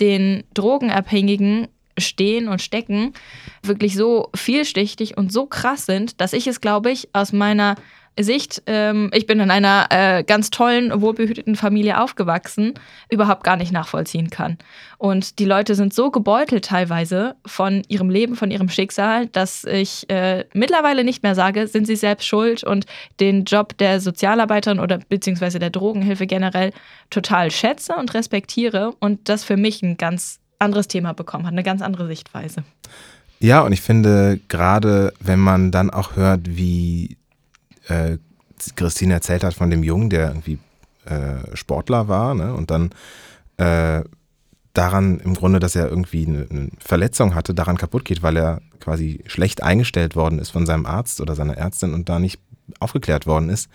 den 0.00 0.44
Drogenabhängigen 0.54 1.68
stehen 1.98 2.48
und 2.48 2.62
stecken, 2.62 3.12
wirklich 3.62 3.94
so 3.94 4.30
vielschichtig 4.34 5.16
und 5.16 5.32
so 5.32 5.46
krass 5.46 5.86
sind, 5.86 6.20
dass 6.20 6.32
ich 6.32 6.46
es, 6.46 6.60
glaube 6.60 6.90
ich, 6.90 7.08
aus 7.12 7.32
meiner 7.32 7.76
Sicht, 8.20 8.62
ähm, 8.66 9.10
ich 9.14 9.26
bin 9.26 9.40
in 9.40 9.50
einer 9.50 9.86
äh, 9.90 10.22
ganz 10.22 10.50
tollen, 10.50 11.00
wohlbehüteten 11.00 11.56
Familie 11.56 12.00
aufgewachsen, 12.00 12.74
überhaupt 13.10 13.42
gar 13.42 13.56
nicht 13.56 13.72
nachvollziehen 13.72 14.28
kann. 14.28 14.58
Und 14.98 15.38
die 15.38 15.46
Leute 15.46 15.74
sind 15.74 15.94
so 15.94 16.10
gebeutelt 16.10 16.66
teilweise 16.66 17.36
von 17.46 17.82
ihrem 17.88 18.10
Leben, 18.10 18.36
von 18.36 18.50
ihrem 18.50 18.68
Schicksal, 18.68 19.28
dass 19.28 19.64
ich 19.64 20.08
äh, 20.10 20.44
mittlerweile 20.52 21.04
nicht 21.04 21.22
mehr 21.22 21.34
sage, 21.34 21.66
sind 21.66 21.86
sie 21.86 21.96
selbst 21.96 22.26
schuld 22.26 22.64
und 22.64 22.84
den 23.18 23.44
Job 23.44 23.78
der 23.78 24.00
Sozialarbeiterin 24.00 24.78
oder 24.78 24.98
beziehungsweise 25.08 25.58
der 25.58 25.70
Drogenhilfe 25.70 26.26
generell 26.26 26.72
total 27.08 27.50
schätze 27.50 27.94
und 27.94 28.12
respektiere 28.12 28.92
und 29.00 29.28
das 29.30 29.42
für 29.42 29.56
mich 29.56 29.82
ein 29.82 29.96
ganz 29.96 30.38
anderes 30.58 30.86
Thema 30.86 31.14
bekommen 31.14 31.46
hat, 31.46 31.52
eine 31.52 31.62
ganz 31.62 31.80
andere 31.80 32.06
Sichtweise. 32.06 32.62
Ja, 33.40 33.62
und 33.62 33.72
ich 33.72 33.80
finde, 33.80 34.38
gerade 34.48 35.12
wenn 35.18 35.40
man 35.40 35.72
dann 35.72 35.90
auch 35.90 36.14
hört, 36.14 36.42
wie 36.44 37.16
äh, 37.88 38.18
Christine 38.76 39.14
erzählt 39.14 39.44
hat 39.44 39.54
von 39.54 39.70
dem 39.70 39.82
Jungen, 39.82 40.10
der 40.10 40.28
irgendwie 40.28 40.58
äh, 41.04 41.56
Sportler 41.56 42.08
war, 42.08 42.34
ne? 42.34 42.54
und 42.54 42.70
dann 42.70 42.90
äh, 43.56 44.04
daran 44.72 45.18
im 45.20 45.34
Grunde, 45.34 45.58
dass 45.58 45.76
er 45.76 45.88
irgendwie 45.88 46.26
eine, 46.26 46.46
eine 46.48 46.68
Verletzung 46.78 47.34
hatte, 47.34 47.54
daran 47.54 47.76
kaputt 47.76 48.04
geht, 48.04 48.22
weil 48.22 48.36
er 48.36 48.62
quasi 48.80 49.22
schlecht 49.26 49.62
eingestellt 49.62 50.16
worden 50.16 50.38
ist 50.38 50.50
von 50.50 50.64
seinem 50.66 50.86
Arzt 50.86 51.20
oder 51.20 51.34
seiner 51.34 51.56
Ärztin 51.56 51.92
und 51.92 52.08
da 52.08 52.18
nicht 52.18 52.40
aufgeklärt 52.80 53.26
worden 53.26 53.48
ist 53.48 53.68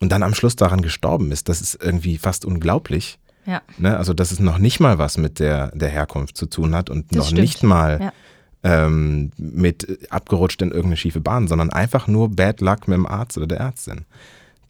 und 0.00 0.12
dann 0.12 0.22
am 0.22 0.34
Schluss 0.34 0.56
daran 0.56 0.82
gestorben 0.82 1.32
ist. 1.32 1.48
Das 1.48 1.60
ist 1.60 1.82
irgendwie 1.82 2.18
fast 2.18 2.44
unglaublich. 2.44 3.18
Ja. 3.46 3.62
Ne? 3.78 3.96
Also, 3.96 4.12
dass 4.14 4.30
es 4.30 4.40
noch 4.40 4.58
nicht 4.58 4.78
mal 4.78 4.98
was 4.98 5.16
mit 5.16 5.38
der, 5.40 5.74
der 5.74 5.88
Herkunft 5.88 6.36
zu 6.36 6.46
tun 6.46 6.74
hat 6.74 6.90
und 6.90 7.10
Das 7.10 7.16
noch 7.16 7.24
stimmt. 7.26 7.40
nicht 7.40 7.62
mal 7.62 7.98
Ja. 8.00 8.12
Ähm, 8.62 9.30
mit 9.36 10.10
abgerutscht 10.10 10.62
in 10.62 10.68
irgendeine 10.68 10.96
schiefe 10.96 11.20
Bahn, 11.20 11.48
sondern 11.48 11.70
einfach 11.70 12.06
nur 12.06 12.30
Bad 12.30 12.60
Luck 12.60 12.88
mit 12.88 12.96
dem 12.96 13.06
Arzt 13.06 13.36
oder 13.36 13.46
der 13.46 13.60
Ärztin. 13.60 14.04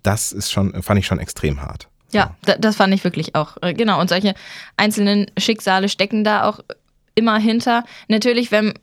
Das 0.02 0.32
ist 0.32 0.50
schon, 0.50 0.82
fand 0.82 1.00
ich 1.00 1.06
schon 1.06 1.18
extrem 1.18 1.62
hart. 1.62 1.88
Ja, 2.12 2.36
da, 2.42 2.56
das 2.56 2.76
fand 2.76 2.94
ich 2.94 3.04
wirklich 3.04 3.34
auch. 3.34 3.56
Äh, 3.62 3.74
Genau, 3.74 4.00
und 4.00 4.08
solche 4.08 4.34
einzelnen 4.76 5.30
Schicksale 5.38 5.88
stecken 5.88 6.24
da 6.24 6.44
auch 6.44 6.60
immer 7.14 7.38
hinter. 7.38 7.84
Natürlich, 8.08 8.50
wenn, 8.50 8.74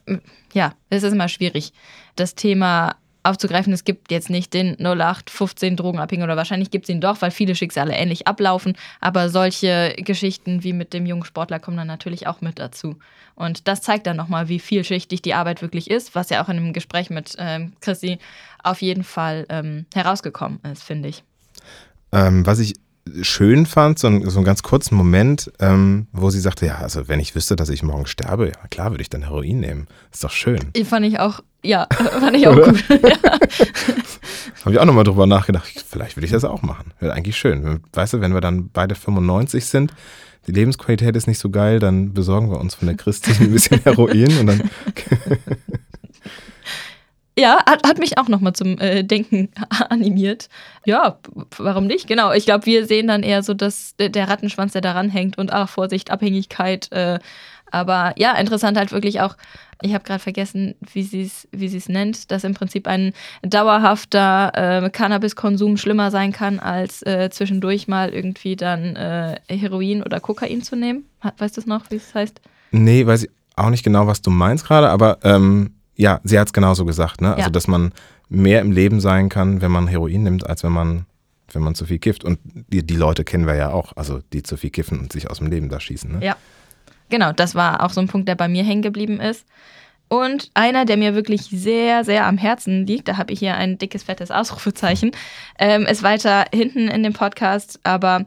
ja, 0.53 0.73
es 0.89 1.03
ist 1.03 1.13
immer 1.13 1.29
schwierig, 1.29 1.73
das 2.15 2.35
Thema 2.35 2.95
aufzugreifen. 3.25 3.73
Es 3.73 3.83
gibt 3.83 4.11
jetzt 4.11 4.29
nicht 4.29 4.53
den 4.53 4.75
0815 4.79 5.75
Drogenabhängigen 5.75 6.23
oder 6.23 6.37
wahrscheinlich 6.37 6.71
gibt 6.71 6.85
es 6.85 6.89
ihn 6.89 7.01
doch, 7.01 7.21
weil 7.21 7.31
viele 7.31 7.55
Schicksale 7.55 7.93
ähnlich 7.93 8.27
ablaufen. 8.27 8.77
Aber 9.01 9.29
solche 9.29 9.95
Geschichten 9.97 10.63
wie 10.63 10.73
mit 10.73 10.93
dem 10.93 11.05
jungen 11.05 11.25
Sportler 11.25 11.59
kommen 11.59 11.77
dann 11.77 11.87
natürlich 11.87 12.27
auch 12.27 12.41
mit 12.41 12.59
dazu. 12.59 12.95
Und 13.35 13.67
das 13.67 13.81
zeigt 13.81 14.07
dann 14.07 14.17
nochmal, 14.17 14.47
wie 14.47 14.59
vielschichtig 14.59 15.21
die 15.21 15.33
Arbeit 15.33 15.61
wirklich 15.61 15.89
ist, 15.89 16.15
was 16.15 16.29
ja 16.29 16.43
auch 16.43 16.49
in 16.49 16.57
einem 16.57 16.73
Gespräch 16.73 17.09
mit 17.09 17.35
ähm, 17.37 17.73
Chrissy 17.81 18.19
auf 18.63 18.81
jeden 18.81 19.03
Fall 19.03 19.45
ähm, 19.49 19.85
herausgekommen 19.93 20.59
ist, 20.71 20.83
finde 20.83 21.09
ich. 21.09 21.23
Ähm, 22.11 22.45
was 22.45 22.59
ich 22.59 22.75
schön 23.21 23.65
fand, 23.65 23.99
so, 23.99 24.07
ein, 24.07 24.29
so 24.29 24.39
einen 24.39 24.45
ganz 24.45 24.63
kurzen 24.63 24.95
Moment, 24.95 25.51
ähm, 25.59 26.07
wo 26.11 26.29
sie 26.29 26.39
sagte, 26.39 26.65
ja, 26.65 26.77
also 26.77 27.07
wenn 27.07 27.19
ich 27.19 27.35
wüsste, 27.35 27.55
dass 27.55 27.69
ich 27.69 27.83
morgen 27.83 28.07
sterbe, 28.07 28.47
ja 28.47 28.67
klar 28.69 28.91
würde 28.91 29.01
ich 29.01 29.09
dann 29.09 29.23
Heroin 29.23 29.59
nehmen. 29.59 29.87
Ist 30.11 30.23
doch 30.23 30.31
schön. 30.31 30.71
Fand 30.85 31.05
ich 31.05 31.19
auch, 31.19 31.41
ja, 31.65 31.87
fand 32.19 32.35
ich 32.35 32.47
auch 32.47 32.55
Oder? 32.55 32.71
gut. 32.71 32.83
ja. 32.89 32.99
Habe 34.61 34.73
ich 34.73 34.79
auch 34.79 34.85
nochmal 34.85 35.03
drüber 35.03 35.27
nachgedacht. 35.27 35.85
Vielleicht 35.87 36.17
würde 36.17 36.25
ich 36.25 36.31
das 36.31 36.43
auch 36.43 36.61
machen. 36.61 36.91
Wäre 36.99 37.13
eigentlich 37.13 37.37
schön. 37.37 37.81
Weißt 37.93 38.13
du, 38.13 38.21
wenn 38.21 38.33
wir 38.33 38.41
dann 38.41 38.69
beide 38.69 38.95
95 38.95 39.65
sind, 39.65 39.93
die 40.47 40.51
Lebensqualität 40.51 41.15
ist 41.15 41.27
nicht 41.27 41.39
so 41.39 41.49
geil, 41.49 41.79
dann 41.79 42.13
besorgen 42.13 42.49
wir 42.49 42.59
uns 42.59 42.75
von 42.75 42.87
der 42.87 42.97
Christine 42.97 43.37
ein 43.39 43.51
bisschen 43.51 43.81
Heroin 43.83 44.39
und 44.39 44.47
dann 44.47 44.69
Ja, 47.37 47.57
hat, 47.65 47.85
hat 47.85 47.99
mich 47.99 48.17
auch 48.17 48.29
nochmal 48.29 48.53
zum 48.53 48.79
äh, 48.79 49.03
Denken 49.03 49.49
animiert. 49.89 50.47
Ja, 50.85 51.19
warum 51.57 51.85
nicht? 51.85 52.07
Genau. 52.07 52.31
Ich 52.31 52.45
glaube, 52.45 52.65
wir 52.65 52.85
sehen 52.85 53.07
dann 53.07 53.23
eher 53.23 53.43
so, 53.43 53.53
dass 53.53 53.95
der 53.97 54.09
der 54.09 54.29
Rattenschwanz, 54.29 54.71
der 54.71 54.81
daran 54.81 55.09
hängt 55.09 55.37
und 55.37 55.51
ach, 55.51 55.67
Vorsicht, 55.67 56.11
Abhängigkeit. 56.11 56.89
Äh, 56.93 57.19
aber 57.71 58.13
ja, 58.15 58.33
interessant 58.37 58.77
halt 58.77 58.93
wirklich 58.93 59.19
auch, 59.19 59.35
ich 59.81 59.93
habe 59.93 60.03
gerade 60.03 60.19
vergessen, 60.19 60.75
wie 60.93 61.03
sie 61.03 61.23
es 61.23 61.47
wie 61.51 61.67
sie's 61.67 61.89
nennt, 61.89 62.31
dass 62.31 62.43
im 62.43 62.53
Prinzip 62.53 62.87
ein 62.87 63.13
dauerhafter 63.41 64.83
äh, 64.85 64.89
Cannabiskonsum 64.89 65.77
schlimmer 65.77 66.11
sein 66.11 66.31
kann, 66.31 66.59
als 66.59 67.01
äh, 67.03 67.29
zwischendurch 67.31 67.87
mal 67.87 68.09
irgendwie 68.13 68.55
dann 68.55 68.95
äh, 68.95 69.39
Heroin 69.49 70.03
oder 70.03 70.19
Kokain 70.19 70.61
zu 70.61 70.75
nehmen. 70.75 71.05
Weißt 71.37 71.57
du 71.57 71.61
es 71.61 71.67
noch, 71.67 71.89
wie 71.91 71.95
es 71.95 72.13
heißt? 72.13 72.39
Nee, 72.71 73.05
weiß 73.05 73.23
ich 73.23 73.29
auch 73.55 73.69
nicht 73.69 73.83
genau, 73.83 74.05
was 74.07 74.21
du 74.21 74.31
meinst 74.31 74.65
gerade, 74.65 74.89
aber 74.89 75.19
ähm, 75.23 75.71
ja, 75.95 76.19
sie 76.23 76.37
hat 76.37 76.47
es 76.47 76.53
genauso 76.53 76.85
gesagt, 76.85 77.21
ne? 77.21 77.29
Also, 77.29 77.41
Ja. 77.43 77.49
dass 77.49 77.67
man 77.67 77.91
mehr 78.27 78.59
im 78.61 78.71
Leben 78.71 78.99
sein 78.99 79.29
kann, 79.29 79.61
wenn 79.61 79.71
man 79.71 79.87
Heroin 79.87 80.23
nimmt, 80.23 80.45
als 80.45 80.63
wenn 80.63 80.73
man, 80.73 81.05
wenn 81.53 81.61
man 81.61 81.73
zu 81.75 81.85
viel 81.85 81.99
kifft. 81.99 82.23
Und 82.25 82.39
die, 82.43 82.85
die 82.85 82.95
Leute 82.95 83.23
kennen 83.23 83.47
wir 83.47 83.55
ja 83.55 83.69
auch, 83.71 83.93
also 83.95 84.19
die 84.33 84.43
zu 84.43 84.57
viel 84.57 84.71
kiffen 84.71 84.99
und 84.99 85.13
sich 85.13 85.29
aus 85.29 85.37
dem 85.37 85.47
Leben 85.47 85.69
da 85.69 85.79
schießen. 85.79 86.11
Ne? 86.19 86.25
Ja. 86.25 86.35
Genau, 87.09 87.31
das 87.31 87.55
war 87.55 87.83
auch 87.83 87.91
so 87.91 88.01
ein 88.01 88.07
Punkt, 88.07 88.27
der 88.27 88.35
bei 88.35 88.47
mir 88.47 88.63
hängen 88.63 88.81
geblieben 88.81 89.19
ist. 89.19 89.45
Und 90.07 90.51
einer, 90.53 90.85
der 90.85 90.97
mir 90.97 91.15
wirklich 91.15 91.43
sehr, 91.43 92.03
sehr 92.03 92.27
am 92.27 92.37
Herzen 92.37 92.85
liegt, 92.85 93.07
da 93.07 93.17
habe 93.17 93.33
ich 93.33 93.39
hier 93.39 93.55
ein 93.55 93.79
dickes, 93.79 94.03
fettes 94.03 94.29
Ausrufezeichen, 94.29 95.11
ähm, 95.57 95.87
ist 95.87 96.03
weiter 96.03 96.45
hinten 96.53 96.89
in 96.89 97.01
dem 97.01 97.13
Podcast, 97.13 97.79
aber 97.83 98.25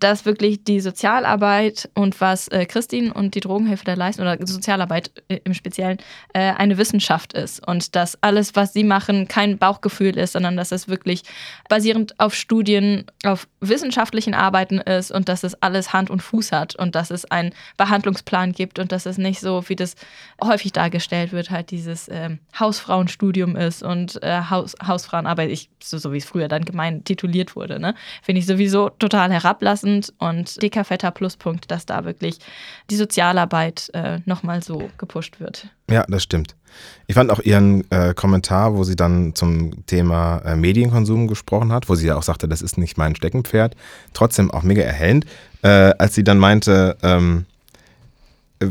dass 0.00 0.24
wirklich 0.24 0.64
die 0.64 0.80
Sozialarbeit 0.80 1.88
und 1.94 2.20
was 2.20 2.48
äh, 2.48 2.66
Christine 2.66 3.12
und 3.12 3.34
die 3.34 3.40
Drogenhilfe 3.40 3.84
da 3.84 3.94
leisten, 3.94 4.22
oder 4.22 4.36
Sozialarbeit 4.46 5.10
äh, 5.28 5.40
im 5.44 5.54
Speziellen, 5.54 5.98
äh, 6.32 6.52
eine 6.52 6.78
Wissenschaft 6.78 7.32
ist. 7.32 7.66
Und 7.66 7.94
dass 7.96 8.22
alles, 8.22 8.54
was 8.54 8.72
sie 8.72 8.84
machen, 8.84 9.28
kein 9.28 9.58
Bauchgefühl 9.58 10.16
ist, 10.18 10.32
sondern 10.32 10.56
dass 10.56 10.72
es 10.72 10.88
wirklich 10.88 11.22
basierend 11.68 12.18
auf 12.20 12.34
Studien, 12.34 13.04
auf 13.24 13.48
wissenschaftlichen 13.60 14.34
Arbeiten 14.34 14.78
ist 14.78 15.10
und 15.10 15.28
dass 15.28 15.44
es 15.44 15.60
alles 15.62 15.92
Hand 15.92 16.10
und 16.10 16.22
Fuß 16.22 16.52
hat 16.52 16.76
und 16.76 16.94
dass 16.94 17.10
es 17.10 17.24
einen 17.26 17.52
Behandlungsplan 17.76 18.52
gibt 18.52 18.78
und 18.78 18.92
dass 18.92 19.06
es 19.06 19.18
nicht 19.18 19.40
so, 19.40 19.68
wie 19.68 19.76
das 19.76 19.94
häufig 20.42 20.72
dargestellt 20.72 21.32
wird, 21.32 21.50
halt 21.50 21.70
dieses 21.70 22.08
ähm, 22.10 22.38
Hausfrauenstudium 22.58 23.56
ist 23.56 23.82
und 23.82 24.22
äh, 24.22 24.42
Haus, 24.50 24.74
Hausfrauenarbeit, 24.86 25.50
ich, 25.50 25.70
so, 25.82 25.98
so 25.98 26.12
wie 26.12 26.18
es 26.18 26.24
früher 26.24 26.48
dann 26.48 26.64
gemein 26.64 27.04
tituliert 27.04 27.56
wurde, 27.56 27.80
ne? 27.80 27.94
Finde 28.22 28.40
ich 28.40 28.46
sowieso 28.46 28.90
total 28.90 29.30
herablassend 29.86 30.12
und 30.18 30.62
dicker, 30.62 30.84
fetter 30.84 31.10
Pluspunkt, 31.10 31.70
dass 31.70 31.86
da 31.86 32.04
wirklich 32.04 32.38
die 32.90 32.96
Sozialarbeit 32.96 33.90
äh, 33.94 34.18
nochmal 34.26 34.62
so 34.62 34.88
gepusht 34.98 35.40
wird. 35.40 35.68
Ja, 35.90 36.04
das 36.08 36.22
stimmt. 36.22 36.54
Ich 37.06 37.14
fand 37.14 37.30
auch 37.30 37.40
ihren 37.40 37.90
äh, 37.90 38.12
Kommentar, 38.14 38.74
wo 38.74 38.84
sie 38.84 38.96
dann 38.96 39.34
zum 39.34 39.86
Thema 39.86 40.38
äh, 40.44 40.56
Medienkonsum 40.56 41.26
gesprochen 41.26 41.72
hat, 41.72 41.88
wo 41.88 41.94
sie 41.94 42.06
ja 42.08 42.16
auch 42.16 42.22
sagte, 42.22 42.48
das 42.48 42.60
ist 42.60 42.76
nicht 42.76 42.98
mein 42.98 43.16
Steckenpferd, 43.16 43.74
trotzdem 44.12 44.50
auch 44.50 44.62
mega 44.62 44.82
erhellend, 44.82 45.24
äh, 45.62 45.68
als 45.98 46.14
sie 46.14 46.24
dann 46.24 46.38
meinte, 46.38 46.96
ähm, 47.02 47.46
äh, 48.60 48.66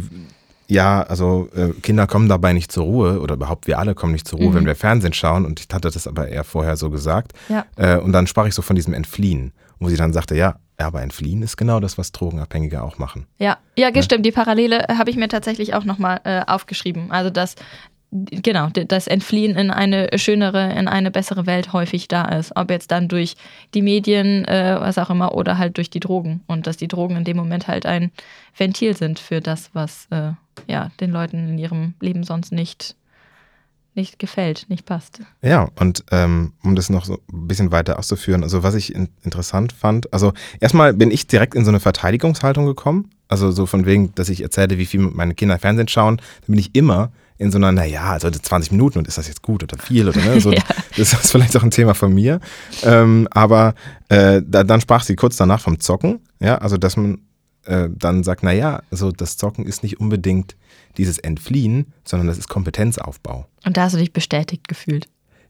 ja, 0.68 1.04
also 1.04 1.48
äh, 1.56 1.70
Kinder 1.82 2.08
kommen 2.08 2.28
dabei 2.28 2.54
nicht 2.54 2.72
zur 2.72 2.86
Ruhe 2.86 3.20
oder 3.22 3.36
überhaupt 3.36 3.68
wir 3.68 3.78
alle 3.78 3.94
kommen 3.94 4.14
nicht 4.14 4.28
zur 4.28 4.40
Ruhe, 4.40 4.50
Mhm. 4.50 4.54
wenn 4.56 4.66
wir 4.66 4.76
Fernsehen 4.76 5.14
schauen 5.14 5.46
und 5.46 5.60
ich 5.60 5.68
hatte 5.74 5.90
das 5.92 6.08
aber 6.08 6.28
eher 6.28 6.44
vorher 6.44 6.76
so 6.76 6.90
gesagt. 6.90 7.34
Ja. 7.50 7.66
Äh, 7.76 7.98
und 8.00 8.12
dann 8.14 8.26
sprach 8.28 8.48
ich 8.48 8.56
so 8.56 8.64
von 8.64 8.76
diesem 8.76 8.94
Entfliehen, 8.94 9.52
wo 9.80 9.90
sie 9.90 9.98
dann 9.98 10.12
sagte, 10.14 10.36
ja, 10.36 10.56
aber 10.78 11.02
Entfliehen 11.02 11.42
ist 11.42 11.58
genau 11.58 11.80
das, 11.80 11.98
was 11.98 12.12
Drogenabhängige 12.12 12.84
auch 12.84 12.98
machen. 12.98 13.28
Ja, 13.40 13.58
ja, 13.78 13.92
stimmt. 14.04 14.26
Die 14.26 14.32
Parallele 14.32 14.86
habe 14.98 15.10
ich 15.10 15.16
mir 15.16 15.28
tatsächlich 15.28 15.74
auch 15.74 15.84
nochmal 15.84 16.22
äh, 16.24 16.42
aufgeschrieben. 16.46 17.12
Also, 17.12 17.30
dass 17.30 17.56
genau, 18.12 18.70
das 18.70 19.08
Entfliehen 19.08 19.56
in 19.56 19.72
eine 19.72 20.10
schönere, 20.18 20.74
in 20.74 20.88
eine 20.88 21.12
bessere 21.12 21.46
Welt 21.46 21.74
häufig 21.74 22.08
da 22.08 22.26
ist. 22.26 22.56
Ob 22.56 22.70
jetzt 22.70 22.92
dann 22.92 23.08
durch 23.08 23.36
die 23.74 23.82
Medien, 23.82 24.46
äh, 24.46 24.78
was 24.80 24.98
auch 24.98 25.10
immer, 25.10 25.34
oder 25.36 25.58
halt 25.58 25.78
durch 25.78 25.90
die 25.90 26.00
Drogen. 26.00 26.42
Und 26.48 26.68
dass 26.68 26.78
die 26.78 26.88
Drogen 26.88 27.18
in 27.18 27.24
dem 27.24 27.38
Moment 27.38 27.68
halt 27.68 27.86
ein 27.86 28.12
Ventil 28.56 28.96
sind 28.96 29.20
für 29.20 29.42
das, 29.42 29.70
was 29.74 30.08
äh, 30.12 30.32
ja, 30.68 30.92
den 31.00 31.12
Leuten 31.12 31.50
in 31.50 31.58
ihrem 31.58 31.94
Leben 32.00 32.24
sonst 32.24 32.52
nicht, 32.52 32.96
nicht 33.96 34.20
gefällt, 34.20 34.66
nicht 34.70 34.86
passt. 34.86 35.22
Ja, 35.42 35.70
und 35.80 36.04
ähm, 36.12 36.54
um 36.64 36.76
das 36.76 36.90
noch 36.90 37.06
so 37.06 37.20
ein 37.32 37.48
bisschen 37.48 37.72
weiter 37.72 37.98
auszuführen, 37.98 38.44
also 38.44 38.64
was 38.64 38.76
ich 38.76 38.94
in, 38.94 39.10
interessant 39.24 39.74
fand, 39.74 40.12
also 40.14 40.34
erstmal 40.60 40.94
bin 40.94 41.12
ich 41.12 41.28
direkt 41.28 41.56
in 41.56 41.64
so 41.64 41.72
eine 41.72 41.80
Verteidigungshaltung 41.80 42.66
gekommen, 42.66 43.10
also 43.28 43.52
so 43.52 43.66
von 43.66 43.86
wegen, 43.86 44.14
dass 44.16 44.30
ich 44.30 44.42
erzählte, 44.42 44.78
wie 44.78 44.86
viel 44.86 45.00
meine 45.00 45.34
Kinder 45.34 45.58
Fernsehen 45.58 45.88
schauen, 45.88 46.18
dann 46.18 46.48
bin 46.48 46.60
ich 46.60 46.76
immer 46.76 47.12
in 47.38 47.52
so 47.52 47.58
einer, 47.58 47.72
naja, 47.72 48.12
also 48.12 48.30
20 48.30 48.72
Minuten 48.72 49.00
und 49.00 49.08
ist 49.08 49.18
das 49.18 49.28
jetzt 49.28 49.42
gut 49.42 49.62
oder 49.64 49.78
viel 49.78 50.08
oder 50.08 50.22
ne? 50.22 50.40
So, 50.40 50.52
Ja. 50.54 50.64
Das 50.98 51.12
ist 51.12 51.32
vielleicht 51.32 51.58
auch 51.58 51.64
ein 51.64 51.72
Thema 51.72 51.94
von 51.94 52.14
mir. 52.14 52.40
Ähm, 52.84 53.28
aber 53.32 53.76
äh, 54.08 54.42
da, 54.46 54.64
dann 54.64 54.80
sprach 54.80 55.04
sie 55.04 55.16
kurz 55.16 55.36
danach 55.36 55.60
vom 55.60 55.80
Zocken, 55.80 56.20
ja, 56.40 56.58
also 56.60 56.78
dass 56.78 56.96
man 56.96 57.20
äh, 57.66 57.90
dann 57.94 58.24
sagt, 58.24 58.44
naja, 58.44 58.82
also 58.92 59.12
das 59.12 59.38
Zocken 59.38 59.66
ist 59.66 59.84
nicht 59.84 60.00
unbedingt 60.00 60.56
dieses 60.98 61.18
Entfliehen, 61.18 61.94
sondern 62.04 62.28
das 62.28 62.38
ist 62.38 62.48
Kompetenzaufbau. 62.48 63.48
Und 63.66 63.78
da 63.78 63.84
hast 63.84 63.96
du 63.96 64.00
dich 64.00 64.14
bestätigt 64.14 64.68
gefühlt. 64.68 65.08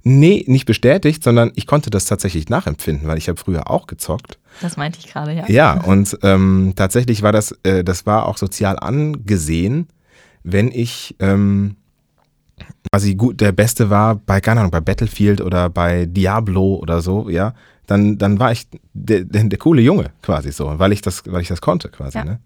Nee, 0.07 0.43
nicht 0.47 0.65
bestätigt, 0.65 1.23
sondern 1.23 1.51
ich 1.55 1.65
konnte 1.65 1.89
das 1.89 2.05
tatsächlich 2.05 2.47
nachempfinden, 2.47 3.07
weil 3.07 3.17
ich 3.17 3.27
habe 3.27 3.39
früher 3.39 3.71
auch 3.71 3.87
gezockt. 3.87 4.37
Das 4.61 4.77
meinte 4.77 4.99
ich 4.99 5.11
gerade, 5.11 5.33
ja. 5.33 5.47
Ja, 5.47 5.81
und 5.81 6.17
ähm, 6.21 6.73
tatsächlich 6.75 7.23
war 7.23 7.31
das, 7.31 7.57
äh, 7.63 7.83
das 7.83 8.05
war 8.05 8.27
auch 8.27 8.37
sozial 8.37 8.77
angesehen, 8.77 9.87
wenn 10.43 10.71
ich 10.71 11.15
ähm, 11.19 11.75
quasi 12.95 13.15
gut 13.15 13.41
der 13.41 13.51
Beste 13.51 13.89
war 13.89 14.15
bei, 14.15 14.39
keine 14.39 14.61
Ahnung, 14.61 14.71
bei 14.71 14.79
Battlefield 14.79 15.41
oder 15.41 15.69
bei 15.69 16.05
Diablo 16.05 16.75
oder 16.75 17.01
so, 17.01 17.29
ja, 17.29 17.53
dann, 17.87 18.17
dann 18.17 18.39
war 18.39 18.53
ich 18.53 18.67
der, 18.93 19.25
der, 19.25 19.43
der 19.43 19.59
coole 19.59 19.81
Junge 19.81 20.11
quasi 20.21 20.53
so, 20.53 20.79
weil 20.79 20.93
ich 20.93 21.01
das, 21.01 21.23
weil 21.25 21.41
ich 21.41 21.49
das 21.49 21.59
konnte 21.59 21.89
quasi, 21.89 22.19
Ja. 22.19 22.23
ne? 22.23 22.39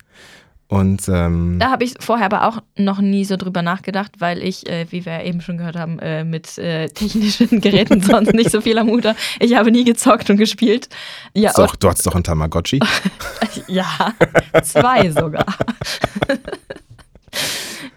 Und 0.71 1.07
ähm, 1.09 1.57
Da 1.59 1.71
habe 1.71 1.83
ich 1.83 1.95
vorher 1.99 2.27
aber 2.27 2.47
auch 2.47 2.61
noch 2.77 3.01
nie 3.01 3.25
so 3.25 3.37
drüber 3.37 3.63
nachgedacht, 3.63 4.11
weil 4.19 4.43
ich, 4.43 4.69
äh, 4.69 4.85
wie 4.91 5.03
wir 5.03 5.13
ja 5.13 5.23
eben 5.23 5.41
schon 5.41 5.57
gehört 5.57 5.75
haben, 5.75 5.97
äh, 5.97 6.23
mit 6.23 6.59
äh, 6.59 6.87
technischen 6.89 7.59
Geräten 7.61 8.01
sonst 8.03 8.33
nicht 8.35 8.51
so 8.51 8.61
viel 8.61 8.77
am 8.77 8.87
Hut. 8.87 9.03
Ich 9.39 9.55
habe 9.55 9.71
nie 9.71 9.83
gezockt 9.83 10.29
und 10.29 10.37
gespielt. 10.37 10.87
Ja, 11.33 11.51
doch, 11.55 11.75
du 11.75 11.89
hattest 11.89 12.05
doch 12.05 12.13
einen 12.13 12.23
Tamagotchi. 12.23 12.79
ja 13.67 14.13
zwei 14.61 15.09
sogar. 15.09 15.45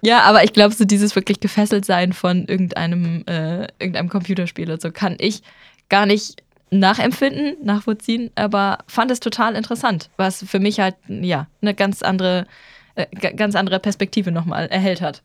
ja, 0.02 0.23
aber 0.23 0.44
ich 0.44 0.52
glaube, 0.52 0.75
so 0.75 0.85
dieses 0.85 1.14
wirklich 1.14 1.40
gefesselt 1.40 1.85
sein 1.85 2.12
von 2.12 2.47
irgendeinem, 2.47 3.25
äh, 3.26 3.68
irgendeinem 3.78 4.09
Computerspiel 4.09 4.68
oder 4.68 4.80
so 4.80 4.90
kann 4.90 5.16
ich 5.18 5.42
gar 5.88 6.06
nicht 6.06 6.42
nachempfinden, 6.71 7.56
nachvollziehen, 7.62 8.30
aber 8.35 8.78
fand 8.88 9.11
es 9.11 9.21
total 9.21 9.54
interessant, 9.54 10.11
was 10.16 10.44
für 10.44 10.59
mich 10.59 10.80
halt, 10.80 10.97
ja, 11.09 11.47
eine 11.61 11.75
ganz 11.75 12.02
andere, 12.02 12.47
äh, 12.94 13.06
ganz 13.37 13.54
andere 13.54 13.78
Perspektive 13.78 14.32
nochmal 14.32 14.66
erhellt 14.66 15.00
hat. 15.00 15.23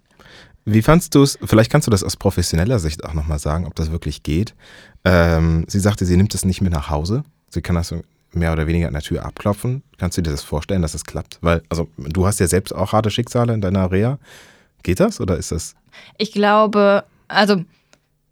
Wie 0.66 0.82
fandst 0.82 1.16
du 1.16 1.24
es, 1.24 1.40
vielleicht 1.44 1.72
kannst 1.72 1.88
du 1.88 1.92
das 1.92 2.04
aus 2.04 2.18
professioneller 2.18 2.80
Sicht 2.80 3.06
auch 3.06 3.14
nochmal 3.14 3.40
sagen, 3.40 3.66
ob 3.66 3.74
das 3.76 3.92
wirklich 3.92 4.22
geht. 4.22 4.54
Ähm, 5.06 5.64
sie 5.68 5.80
sagte, 5.80 6.06
sie 6.06 6.18
nimmt 6.18 6.36
es 6.36 6.44
nicht 6.44 6.62
mit 6.62 6.74
nach 6.74 6.90
Hause. 6.90 7.24
Sie 7.50 7.62
kann 7.62 7.76
das 7.78 7.96
mehr 8.34 8.52
oder 8.52 8.68
weniger 8.68 8.88
an 8.88 8.94
der 8.94 9.02
Tür 9.02 9.24
abklopfen. 9.24 9.84
Kannst 9.98 10.18
du 10.18 10.22
dir 10.22 10.32
das 10.32 10.44
vorstellen, 10.44 10.82
dass 10.82 10.94
es 10.94 11.06
klappt? 11.06 11.40
Weil, 11.40 11.64
also 11.70 11.88
du 11.98 12.28
hast 12.28 12.42
ja 12.42 12.48
selbst 12.48 12.76
auch 12.76 12.92
harte 12.92 13.10
Schicksale 13.10 13.54
in 13.54 13.62
deiner 13.62 13.90
Reha. 13.90 14.20
Geht 14.84 15.00
das 15.00 15.20
oder 15.20 15.38
ist 15.38 15.52
das? 15.52 15.76
Ich 16.18 16.32
glaube, 16.32 17.04
also 17.28 17.64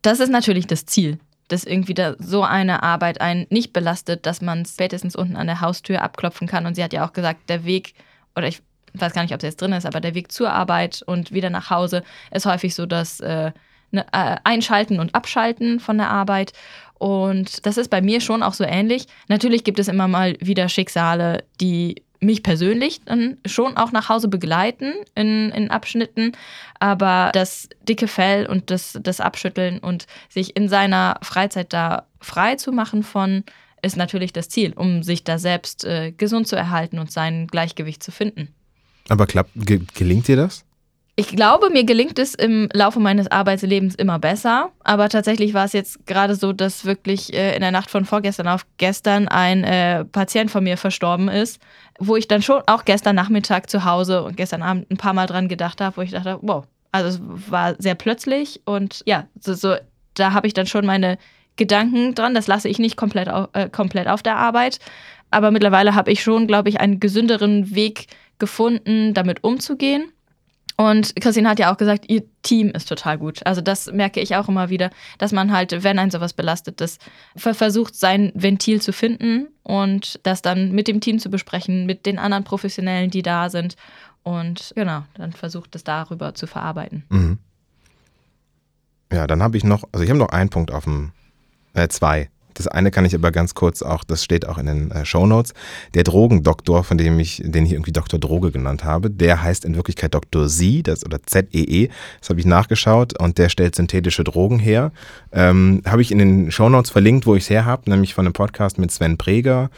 das 0.02 0.20
ist 0.20 0.30
natürlich 0.30 0.68
das 0.68 0.86
Ziel, 0.86 1.20
dass 1.48 1.64
irgendwie 1.64 1.94
da 1.94 2.16
so 2.20 2.44
eine 2.44 2.84
Arbeit 2.84 3.22
einen 3.22 3.48
nicht 3.50 3.74
belastet, 3.74 4.26
dass 4.26 4.42
man 4.42 4.66
spätestens 4.66 5.16
unten 5.16 5.36
an 5.36 5.48
der 5.48 5.62
Haustür 5.62 6.02
abklopfen 6.02 6.48
kann. 6.48 6.66
Und 6.66 6.76
sie 6.76 6.84
hat 6.84 6.94
ja 6.94 7.06
auch 7.06 7.14
gesagt, 7.14 7.50
der 7.50 7.66
Weg, 7.66 7.94
oder 8.36 8.48
ich 8.48 8.62
weiß 8.94 9.14
gar 9.14 9.22
nicht, 9.24 9.34
ob 9.34 9.40
es 9.40 9.44
jetzt 9.44 9.62
drin 9.62 9.74
ist, 9.74 9.86
aber 9.86 10.00
der 10.00 10.16
Weg 10.16 10.32
zur 10.32 10.52
Arbeit 10.52 11.02
und 11.06 11.32
wieder 11.32 11.50
nach 11.50 11.70
Hause 11.70 12.04
ist 12.32 12.46
häufig 12.46 12.76
so 12.76 12.86
das 12.86 13.20
äh, 13.20 13.52
ne, 13.92 14.06
äh, 14.12 14.38
Einschalten 14.44 15.00
und 15.00 15.14
Abschalten 15.16 15.80
von 15.80 15.98
der 15.98 16.10
Arbeit. 16.10 16.54
Und 16.98 17.66
das 17.66 17.78
ist 17.78 17.90
bei 17.90 18.02
mir 18.02 18.22
schon 18.22 18.42
auch 18.42 18.54
so 18.54 18.64
ähnlich. 18.64 19.08
Natürlich 19.28 19.64
gibt 19.64 19.80
es 19.80 19.88
immer 19.88 20.08
mal 20.08 20.38
wieder 20.40 20.70
Schicksale, 20.70 21.44
die 21.60 22.05
mich 22.20 22.44
persönlich 22.44 23.02
dann 23.06 23.38
schon 23.46 23.78
auch 23.78 23.92
nach 23.92 24.10
Hause 24.10 24.28
begleiten 24.28 24.94
in, 25.16 25.52
in 25.52 25.70
Abschnitten. 25.70 26.34
Aber 26.80 27.32
das 27.34 27.70
dicke 27.88 28.08
Fell 28.08 28.46
und 28.46 28.72
das, 28.72 28.98
das 29.02 29.20
Abschütteln 29.20 29.80
und 29.80 30.08
sich 30.30 30.56
in 30.56 30.68
seiner 30.68 31.18
Freizeit 31.22 31.74
da 31.74 32.08
frei 32.20 32.56
zu 32.56 32.72
machen 32.72 33.04
von, 33.04 33.44
ist 33.82 33.98
natürlich 33.98 34.34
das 34.34 34.50
Ziel, 34.50 34.74
um 34.74 35.04
sich 35.04 35.24
da 35.24 35.38
selbst 35.38 35.86
äh, 35.86 36.12
gesund 36.12 36.48
zu 36.48 36.56
erhalten 36.56 37.00
und 37.00 37.12
sein 37.12 37.48
Gleichgewicht 37.48 38.02
zu 38.04 38.12
finden. 38.12 38.50
Aber 39.08 39.28
klappt, 39.28 39.52
ge 39.56 39.82
gelingt 39.94 40.28
dir 40.28 40.36
das? 40.36 40.65
Ich 41.18 41.28
glaube, 41.28 41.70
mir 41.70 41.86
gelingt 41.86 42.20
es 42.20 42.36
im 42.36 42.68
Laufe 42.74 43.00
meines 43.00 43.32
Arbeitslebens 43.32 43.96
immer 43.96 44.20
besser. 44.20 44.72
Aber 44.84 45.08
tatsächlich 45.08 45.54
war 45.54 45.64
es 45.64 45.72
jetzt 45.72 46.06
gerade 46.06 46.36
so, 46.36 46.52
dass 46.52 46.84
wirklich 46.84 47.34
äh, 47.34 47.56
in 47.56 47.62
der 47.62 47.72
Nacht 47.72 47.90
von 47.90 48.04
vorgestern 48.04 48.50
auf 48.50 48.66
gestern 48.78 49.30
ein 49.30 49.64
äh, 49.64 50.04
Patient 50.04 50.52
von 50.52 50.66
mir 50.66 50.76
verstorben 50.76 51.30
ist, 51.30 51.62
wo 52.00 52.18
ich 52.18 52.28
dann 52.28 52.42
schon 52.42 52.62
auch 52.68 52.84
gestern 52.84 53.16
Nachmittag 53.16 53.70
zu 53.70 53.86
Hause 53.86 54.24
und 54.24 54.36
gestern 54.36 54.62
Abend 54.62 54.92
ein 54.92 54.98
paar 54.98 55.14
Mal 55.14 55.26
dran 55.26 55.48
gedacht 55.48 55.80
habe, 55.80 55.96
wo 55.96 56.02
ich 56.02 56.12
dachte, 56.12 56.38
wow, 56.42 56.66
also 56.92 57.08
es 57.08 57.22
war 57.52 57.76
sehr 57.78 57.96
plötzlich 57.96 58.62
und 58.66 59.02
ja, 59.06 59.28
so, 59.40 59.54
so 59.54 59.76
da 60.16 60.34
habe 60.34 60.48
ich 60.48 60.54
dann 60.54 60.68
schon 60.68 60.86
meine 60.86 61.18
Gedanken 61.56 62.14
dran. 62.16 62.36
Das 62.36 62.48
lasse 62.48 62.68
ich 62.68 62.80
nicht 62.80 62.98
komplett 62.98 63.30
auf, 63.30 63.50
äh, 63.54 63.70
komplett 63.70 64.08
auf 64.08 64.22
der 64.22 64.36
Arbeit. 64.36 64.80
Aber 65.32 65.52
mittlerweile 65.52 65.96
habe 65.96 66.12
ich 66.12 66.22
schon, 66.22 66.48
glaube 66.48 66.68
ich, 66.68 66.82
einen 66.82 67.00
gesünderen 67.00 67.74
Weg 67.74 68.08
gefunden, 68.38 69.14
damit 69.14 69.44
umzugehen. 69.46 70.12
Und 70.78 71.16
Christine 71.16 71.50
hat 71.50 71.60
ja 71.60 71.72
auch 71.72 71.78
gesagt, 71.78 72.06
ihr 72.10 72.24
Team 72.42 72.70
ist 72.70 72.90
total 72.90 73.18
gut. 73.18 73.46
Also 73.46 73.62
das 73.62 73.92
merke 73.92 74.20
ich 74.20 74.36
auch 74.36 74.50
immer 74.50 74.70
wieder, 74.70 74.90
dass 75.18 75.32
man 75.32 75.54
halt, 75.54 75.84
wenn 75.84 76.00
ein 76.00 76.12
sowas 76.12 76.34
belastet 76.34 76.82
ist, 76.82 77.02
versucht, 77.36 77.96
sein 77.96 78.32
Ventil 78.36 78.82
zu 78.82 78.92
finden 78.92 79.48
und 79.64 80.20
das 80.24 80.42
dann 80.42 80.74
mit 80.74 80.88
dem 80.88 81.00
Team 81.00 81.20
zu 81.20 81.30
besprechen, 81.30 81.86
mit 81.86 82.06
den 82.06 82.20
anderen 82.20 82.44
Professionellen, 82.44 83.10
die 83.10 83.22
da 83.22 83.50
sind. 83.50 83.78
Und 84.24 84.74
genau, 84.76 85.04
dann 85.14 85.32
versucht 85.32 85.76
es 85.76 85.84
darüber 85.84 86.36
zu 86.36 86.46
verarbeiten. 86.46 87.04
Mhm. 87.10 87.38
Ja, 89.14 89.28
dann 89.28 89.42
habe 89.42 89.56
ich 89.56 89.64
noch, 89.64 89.84
also 89.94 90.04
ich 90.04 90.10
habe 90.10 90.20
noch 90.20 90.30
einen 90.30 90.50
Punkt 90.50 90.72
auf 90.72 90.84
dem, 90.84 91.14
äh, 91.74 91.88
zwei. 91.88 92.30
Das 92.56 92.68
eine 92.68 92.90
kann 92.90 93.06
ich 93.06 93.14
aber 93.14 93.32
ganz 93.32 93.54
kurz 93.54 93.82
auch, 93.82 94.04
das 94.04 94.24
steht 94.24 94.48
auch 94.48 94.58
in 94.58 94.66
den 94.66 94.92
äh, 94.92 95.06
Show 95.06 95.28
Notes. 95.28 95.54
Der 95.94 96.04
Drogendoktor, 96.04 96.84
von 96.84 96.98
dem 96.98 97.20
ich, 97.20 97.42
den 97.46 97.66
ich 97.66 97.74
irgendwie 97.74 97.92
Doktor 97.92 98.18
Droge 98.18 98.52
genannt 98.52 98.84
habe, 98.84 99.12
der 99.12 99.44
heißt 99.44 99.66
in 99.66 99.76
Wirklichkeit 99.76 100.14
Dr. 100.14 100.48
Z, 100.48 100.88
das 100.88 101.06
oder 101.06 101.22
Z-E-E. 101.22 101.86
-E. 101.86 101.90
Das 102.20 102.30
habe 102.30 102.40
ich 102.40 102.46
nachgeschaut 102.46 103.20
und 103.20 103.38
der 103.38 103.50
stellt 103.50 103.76
synthetische 103.76 104.24
Drogen 104.24 104.58
her. 104.58 104.92
Ähm, 105.32 105.82
habe 105.86 106.02
ich 106.02 106.12
in 106.12 106.18
den 106.18 106.52
Show 106.52 106.70
Notes 106.70 106.92
verlinkt, 106.92 107.28
wo 107.28 107.36
ich 107.36 107.44
es 107.44 107.50
her 107.50 107.66
habe, 107.66 107.90
nämlich 107.90 108.14
von 108.14 108.26
einem 108.26 108.34
Podcast 108.34 108.78
mit 108.78 108.92
Sven 108.92 109.18
Preger. 109.18 109.70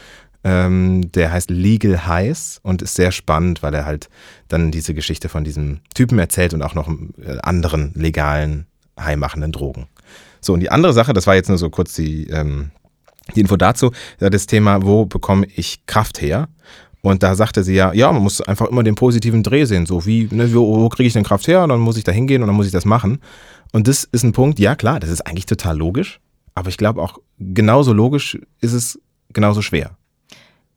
Ähm, 0.44 1.10
der 1.12 1.32
heißt 1.32 1.50
Legal 1.50 2.06
Highs 2.06 2.60
und 2.62 2.80
ist 2.80 2.94
sehr 2.94 3.10
spannend, 3.10 3.62
weil 3.62 3.74
er 3.74 3.84
halt 3.84 4.08
dann 4.46 4.70
diese 4.70 4.94
Geschichte 4.94 5.28
von 5.28 5.42
diesem 5.42 5.80
Typen 5.94 6.18
erzählt 6.18 6.54
und 6.54 6.62
auch 6.62 6.74
noch 6.74 6.88
äh, 6.88 7.38
anderen 7.42 7.92
legalen, 7.94 8.66
heimachenden 8.98 9.50
Drogen. 9.50 9.88
So, 10.40 10.54
und 10.54 10.60
die 10.60 10.70
andere 10.70 10.92
Sache, 10.92 11.12
das 11.12 11.26
war 11.26 11.34
jetzt 11.34 11.48
nur 11.48 11.58
so 11.58 11.70
kurz 11.70 11.94
die, 11.94 12.28
ähm, 12.28 12.70
die 13.34 13.40
Info 13.40 13.56
dazu, 13.56 13.92
das 14.18 14.46
Thema, 14.46 14.82
wo 14.82 15.04
bekomme 15.04 15.46
ich 15.54 15.84
Kraft 15.86 16.20
her? 16.20 16.48
Und 17.00 17.22
da 17.22 17.34
sagte 17.34 17.62
sie 17.62 17.74
ja, 17.74 17.92
ja, 17.92 18.10
man 18.12 18.22
muss 18.22 18.40
einfach 18.40 18.66
immer 18.66 18.82
den 18.82 18.94
positiven 18.94 19.42
Dreh 19.42 19.64
sehen. 19.64 19.86
So 19.86 20.04
wie, 20.04 20.28
ne, 20.30 20.52
wo, 20.52 20.80
wo 20.80 20.88
kriege 20.88 21.06
ich 21.06 21.12
denn 21.12 21.24
Kraft 21.24 21.46
her? 21.46 21.62
Und 21.62 21.68
dann 21.70 21.80
muss 21.80 21.96
ich 21.96 22.04
da 22.04 22.12
hingehen 22.12 22.42
und 22.42 22.48
dann 22.48 22.56
muss 22.56 22.66
ich 22.66 22.72
das 22.72 22.84
machen. 22.84 23.20
Und 23.72 23.86
das 23.86 24.04
ist 24.04 24.24
ein 24.24 24.32
Punkt, 24.32 24.58
ja 24.58 24.74
klar, 24.74 24.98
das 24.98 25.10
ist 25.10 25.26
eigentlich 25.26 25.46
total 25.46 25.76
logisch. 25.76 26.20
Aber 26.54 26.68
ich 26.68 26.76
glaube 26.76 27.00
auch, 27.00 27.18
genauso 27.38 27.92
logisch 27.92 28.38
ist 28.60 28.72
es 28.72 29.00
genauso 29.32 29.62
schwer. 29.62 29.96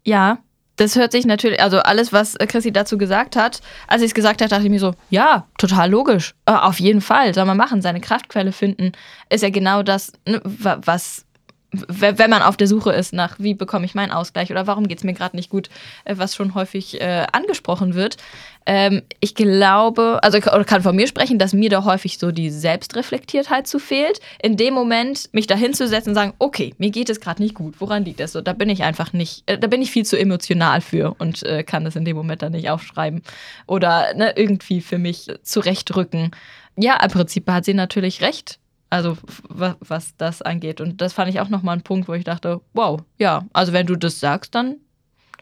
Ja, 0.03 0.39
das 0.77 0.95
hört 0.95 1.11
sich 1.11 1.25
natürlich, 1.25 1.61
also 1.61 1.79
alles, 1.79 2.11
was 2.13 2.37
Chrissy 2.37 2.71
dazu 2.71 2.97
gesagt 2.97 3.35
hat, 3.35 3.61
als 3.87 4.01
ich 4.01 4.07
es 4.07 4.13
gesagt 4.13 4.41
hat, 4.41 4.51
dachte 4.51 4.63
ich 4.63 4.69
mir 4.69 4.79
so, 4.79 4.93
ja, 5.09 5.47
total 5.57 5.89
logisch. 5.89 6.33
Äh, 6.45 6.53
auf 6.53 6.79
jeden 6.79 7.01
Fall, 7.01 7.33
soll 7.33 7.45
man 7.45 7.57
machen. 7.57 7.81
Seine 7.81 8.01
Kraftquelle 8.01 8.51
finden 8.51 8.91
ist 9.29 9.43
ja 9.43 9.49
genau 9.49 9.83
das, 9.83 10.13
ne, 10.27 10.41
was 10.43 11.25
wenn 11.71 12.29
man 12.29 12.41
auf 12.41 12.57
der 12.57 12.67
Suche 12.67 12.91
ist 12.91 13.13
nach, 13.13 13.35
wie 13.39 13.53
bekomme 13.53 13.85
ich 13.85 13.95
meinen 13.95 14.11
Ausgleich 14.11 14.51
oder 14.51 14.67
warum 14.67 14.87
geht 14.87 14.97
es 14.97 15.03
mir 15.03 15.13
gerade 15.13 15.35
nicht 15.37 15.49
gut, 15.49 15.69
äh, 16.03 16.15
was 16.17 16.35
schon 16.35 16.53
häufig 16.53 16.99
äh, 16.99 17.25
angesprochen 17.31 17.95
wird. 17.95 18.17
Ähm, 18.65 19.01
ich 19.21 19.35
glaube, 19.35 20.19
also 20.21 20.37
ich 20.37 20.43
kann 20.43 20.83
von 20.83 20.95
mir 20.95 21.07
sprechen, 21.07 21.39
dass 21.39 21.53
mir 21.53 21.69
da 21.69 21.83
häufig 21.83 22.19
so 22.19 22.31
die 22.31 22.49
Selbstreflektiertheit 22.49 23.67
zu 23.67 23.79
fehlt. 23.79 24.19
In 24.41 24.57
dem 24.57 24.73
Moment 24.73 25.29
mich 25.31 25.47
da 25.47 25.55
hinzusetzen 25.55 26.11
und 26.11 26.15
sagen, 26.15 26.33
okay, 26.39 26.73
mir 26.77 26.91
geht 26.91 27.09
es 27.09 27.21
gerade 27.21 27.41
nicht 27.41 27.55
gut, 27.55 27.75
woran 27.79 28.05
liegt 28.05 28.19
das 28.19 28.33
so? 28.33 28.41
Da 28.41 28.53
bin 28.53 28.69
ich 28.69 28.83
einfach 28.83 29.13
nicht, 29.13 29.43
äh, 29.45 29.57
da 29.57 29.67
bin 29.67 29.81
ich 29.81 29.91
viel 29.91 30.05
zu 30.05 30.19
emotional 30.19 30.81
für 30.81 31.15
und 31.19 31.43
äh, 31.43 31.63
kann 31.63 31.85
das 31.85 31.95
in 31.95 32.05
dem 32.05 32.17
Moment 32.17 32.41
dann 32.41 32.51
nicht 32.51 32.69
aufschreiben 32.69 33.23
oder 33.65 34.13
ne, 34.13 34.33
irgendwie 34.35 34.81
für 34.81 34.97
mich 34.97 35.27
zurechtrücken. 35.43 36.31
Ja, 36.75 37.01
im 37.03 37.11
Prinzip 37.11 37.49
hat 37.49 37.65
sie 37.65 37.73
natürlich 37.73 38.21
recht. 38.21 38.60
Also 38.91 39.17
was 39.47 40.17
das 40.17 40.41
angeht. 40.41 40.81
Und 40.81 40.99
das 40.99 41.13
fand 41.13 41.29
ich 41.29 41.39
auch 41.39 41.47
nochmal 41.47 41.77
ein 41.77 41.81
Punkt, 41.81 42.09
wo 42.09 42.13
ich 42.13 42.25
dachte, 42.25 42.59
wow, 42.73 42.99
ja, 43.17 43.45
also 43.53 43.71
wenn 43.71 43.87
du 43.87 43.95
das 43.95 44.19
sagst, 44.19 44.53
dann 44.53 44.75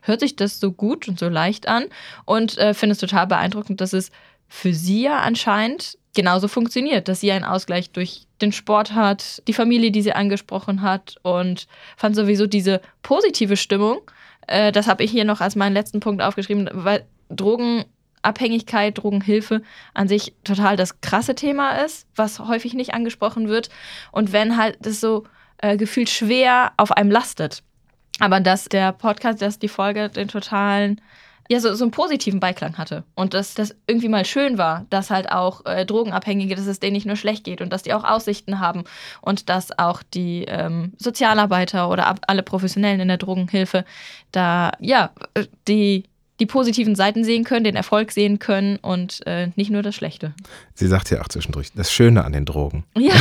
hört 0.04 0.20
sich 0.20 0.36
das 0.36 0.60
so 0.60 0.72
gut 0.72 1.08
und 1.08 1.20
so 1.20 1.28
leicht 1.28 1.68
an. 1.68 1.86
Und 2.26 2.58
äh, 2.60 2.76
finde 2.76 2.94
es 2.94 3.00
total 3.00 3.26
beeindruckend, 3.26 3.82
dass 3.82 3.92
es 3.92 4.12
für 4.48 4.74
sie 4.74 5.02
ja 5.02 5.20
anscheinend 5.20 5.98
genauso 6.14 6.48
funktioniert, 6.48 7.08
dass 7.08 7.22
sie 7.22 7.32
einen 7.32 7.44
Ausgleich 7.44 7.90
durch 7.90 8.28
den 8.40 8.52
Sport 8.52 8.94
hat, 8.94 9.42
die 9.48 9.54
Familie, 9.54 9.92
die 9.92 10.04
sie 10.04 10.14
angesprochen 10.14 10.84
hat 10.84 11.16
und 11.24 11.68
fand 11.98 12.16
sowieso 12.16 12.46
diese 12.46 12.82
positive 13.02 13.58
Stimmung. 13.58 14.00
Äh, 14.46 14.72
das 14.72 14.88
habe 14.88 15.04
ich 15.04 15.10
hier 15.10 15.26
noch 15.26 15.42
als 15.42 15.56
meinen 15.56 15.74
letzten 15.74 16.02
Punkt 16.02 16.22
aufgeschrieben, 16.22 16.70
weil 16.72 17.06
Drogen 17.30 17.86
Abhängigkeit, 18.22 18.98
Drogenhilfe 18.98 19.62
an 19.94 20.08
sich 20.08 20.34
total 20.44 20.76
das 20.76 21.02
krasse 21.02 21.36
Thema 21.36 21.84
ist, 21.84 22.08
was 22.16 22.40
häufig 22.40 22.74
nicht 22.74 22.94
angesprochen 22.94 23.48
wird. 23.48 23.70
Und 24.12 24.34
wenn 24.34 24.58
halt 24.58 24.78
das 24.82 25.00
so 25.00 25.26
äh, 25.58 25.78
gefühlt 25.78 26.10
schwer 26.10 26.74
auf 26.78 26.92
einem 26.92 27.12
lastet. 27.12 27.64
Aber 28.20 28.40
dass 28.40 28.66
der 28.66 28.92
Podcast, 28.92 29.42
dass 29.42 29.60
die 29.60 29.68
Folge 29.68 30.10
den 30.10 30.28
totalen, 30.28 31.02
ja, 31.50 31.60
so, 31.60 31.74
so 31.74 31.84
einen 31.84 31.92
positiven 31.92 32.40
Beiklang 32.40 32.78
hatte. 32.78 33.04
Und 33.16 33.34
dass 33.34 33.56
das 33.56 33.76
irgendwie 33.88 34.10
mal 34.10 34.26
schön 34.26 34.58
war, 34.58 34.86
dass 34.90 35.10
halt 35.10 35.32
auch 35.32 35.66
äh, 35.66 35.86
Drogenabhängige, 35.86 36.56
dass 36.56 36.68
es 36.68 36.80
denen 36.80 36.94
nicht 36.94 37.06
nur 37.06 37.16
schlecht 37.16 37.44
geht 37.44 37.62
und 37.62 37.74
dass 37.74 37.84
die 37.84 37.94
auch 37.94 38.04
Aussichten 38.04 38.60
haben 38.60 38.84
und 39.22 39.50
dass 39.50 39.78
auch 39.78 40.04
die 40.04 40.46
ähm, 40.48 40.94
Sozialarbeiter 40.98 41.90
oder 41.90 42.16
alle 42.28 42.44
Professionellen 42.44 43.00
in 43.00 43.08
der 43.08 43.18
Drogenhilfe 43.18 43.84
da, 44.32 44.72
ja, 44.80 45.12
äh, 45.34 45.46
die 45.68 46.04
die 46.40 46.46
positiven 46.46 46.96
Seiten 46.96 47.24
sehen 47.24 47.44
können, 47.44 47.64
den 47.64 47.76
Erfolg 47.76 48.12
sehen 48.12 48.40
können 48.40 48.78
und 48.78 49.26
äh, 49.26 49.50
nicht 49.56 49.72
nur 49.72 49.84
das 49.84 49.96
Schlechte. 49.96 50.34
Sie 50.74 50.88
sagt 50.88 51.10
ja 51.10 51.22
auch 51.22 51.28
zwischendurch, 51.28 51.72
das 51.76 51.92
Schöne 51.92 52.24
an 52.24 52.34
den 52.34 52.46
Drogen. 52.46 52.86
Ja. 52.98 53.14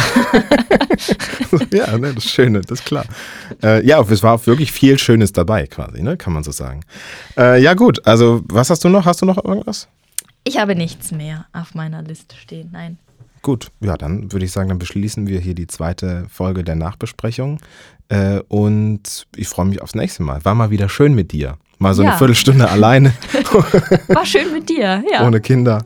ja, 1.72 1.98
ne, 1.98 2.14
das 2.14 2.24
Schöne, 2.24 2.60
das 2.60 2.80
ist 2.80 2.84
klar. 2.84 3.04
Äh, 3.62 3.84
ja, 3.84 4.00
es 4.00 4.22
war 4.22 4.46
wirklich 4.46 4.72
viel 4.72 4.98
Schönes 4.98 5.32
dabei 5.32 5.66
quasi, 5.66 6.02
ne, 6.02 6.16
kann 6.16 6.32
man 6.32 6.44
so 6.44 6.52
sagen. 6.52 6.84
Äh, 7.36 7.60
ja 7.60 7.74
gut, 7.74 8.06
also 8.06 8.42
was 8.48 8.70
hast 8.70 8.84
du 8.84 8.88
noch? 8.88 9.04
Hast 9.04 9.22
du 9.22 9.26
noch 9.26 9.44
irgendwas? 9.44 9.88
Ich 10.44 10.58
habe 10.58 10.74
nichts 10.74 11.10
mehr 11.12 11.46
auf 11.52 11.74
meiner 11.74 12.02
Liste 12.02 12.36
stehen, 12.36 12.70
nein. 12.72 12.98
Gut, 13.42 13.70
ja, 13.80 13.96
dann 13.96 14.32
würde 14.32 14.44
ich 14.44 14.52
sagen, 14.52 14.68
dann 14.68 14.78
beschließen 14.78 15.26
wir 15.26 15.40
hier 15.40 15.54
die 15.54 15.66
zweite 15.66 16.26
Folge 16.28 16.64
der 16.64 16.74
Nachbesprechung. 16.74 17.60
Äh, 18.08 18.40
und 18.48 19.26
ich 19.36 19.48
freue 19.48 19.66
mich 19.66 19.82
aufs 19.82 19.94
nächste 19.94 20.22
Mal. 20.22 20.44
War 20.44 20.54
mal 20.54 20.70
wieder 20.70 20.88
schön 20.88 21.14
mit 21.14 21.32
dir. 21.32 21.58
Mal 21.78 21.94
so 21.94 22.02
ja. 22.02 22.10
eine 22.10 22.18
Viertelstunde 22.18 22.68
alleine. 22.68 23.12
War 24.08 24.26
schön 24.26 24.52
mit 24.52 24.68
dir, 24.68 25.02
ja. 25.12 25.26
Ohne 25.26 25.40
Kinder 25.40 25.84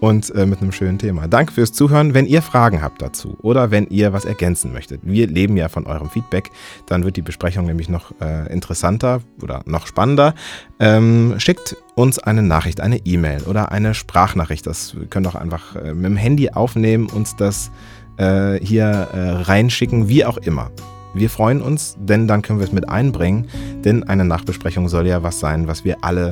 und 0.00 0.34
äh, 0.34 0.46
mit 0.46 0.60
einem 0.60 0.72
schönen 0.72 0.98
Thema. 0.98 1.28
Danke 1.28 1.52
fürs 1.52 1.72
Zuhören. 1.72 2.14
Wenn 2.14 2.26
ihr 2.26 2.42
Fragen 2.42 2.82
habt 2.82 3.02
dazu 3.02 3.36
oder 3.42 3.70
wenn 3.70 3.86
ihr 3.88 4.12
was 4.12 4.24
ergänzen 4.24 4.72
möchtet, 4.72 5.00
wir 5.02 5.26
leben 5.26 5.56
ja 5.56 5.68
von 5.68 5.86
eurem 5.86 6.10
Feedback, 6.10 6.50
dann 6.86 7.04
wird 7.04 7.16
die 7.16 7.22
Besprechung 7.22 7.66
nämlich 7.66 7.88
noch 7.88 8.12
äh, 8.20 8.52
interessanter 8.52 9.20
oder 9.42 9.62
noch 9.66 9.86
spannender. 9.86 10.34
Ähm, 10.78 11.34
schickt 11.38 11.76
uns 11.94 12.18
eine 12.18 12.42
Nachricht, 12.42 12.80
eine 12.80 12.98
E-Mail 12.98 13.42
oder 13.44 13.72
eine 13.72 13.94
Sprachnachricht. 13.94 14.66
Das 14.66 14.96
könnt 15.10 15.26
ihr 15.26 15.30
auch 15.30 15.34
einfach 15.34 15.76
äh, 15.76 15.94
mit 15.94 16.04
dem 16.04 16.16
Handy 16.16 16.50
aufnehmen, 16.50 17.06
uns 17.06 17.36
das 17.36 17.70
äh, 18.18 18.58
hier 18.64 18.86
äh, 18.86 19.30
reinschicken, 19.42 20.08
wie 20.08 20.24
auch 20.24 20.36
immer. 20.38 20.70
Wir 21.16 21.30
freuen 21.30 21.62
uns, 21.62 21.96
denn 21.98 22.28
dann 22.28 22.42
können 22.42 22.58
wir 22.58 22.66
es 22.66 22.72
mit 22.72 22.88
einbringen, 22.88 23.46
denn 23.84 24.04
eine 24.04 24.24
Nachbesprechung 24.24 24.88
soll 24.88 25.06
ja 25.06 25.22
was 25.22 25.40
sein, 25.40 25.66
was 25.66 25.84
wir 25.84 25.98
alle, 26.02 26.30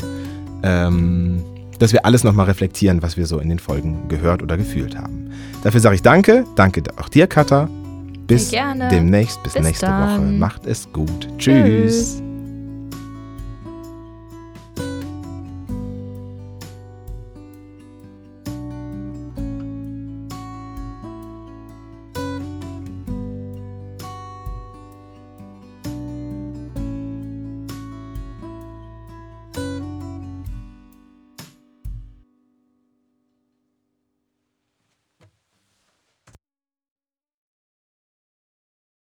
ähm, 0.63 1.43
dass 1.79 1.93
wir 1.93 2.05
alles 2.05 2.25
nochmal 2.25 2.47
reflektieren, 2.47 3.03
was 3.03 3.17
wir 3.17 3.27
so 3.27 3.39
in 3.39 3.49
den 3.49 3.59
Folgen 3.59 4.09
gehört 4.09 4.43
oder 4.43 4.57
gefühlt 4.57 4.97
haben. 4.97 5.31
Dafür 5.63 5.81
sage 5.81 5.97
ich 5.97 6.03
danke, 6.03 6.45
danke 6.57 6.83
auch 6.97 7.09
dir, 7.09 7.27
Katha. 7.27 7.69
Bis 8.27 8.51
demnächst, 8.51 9.43
bis, 9.43 9.55
bis 9.55 9.63
nächste 9.63 9.87
dann. 9.87 10.19
Woche. 10.19 10.39
Macht 10.39 10.67
es 10.67 10.91
gut. 10.93 11.29
Tschüss. 11.39 12.17
Tschüss. 12.17 12.24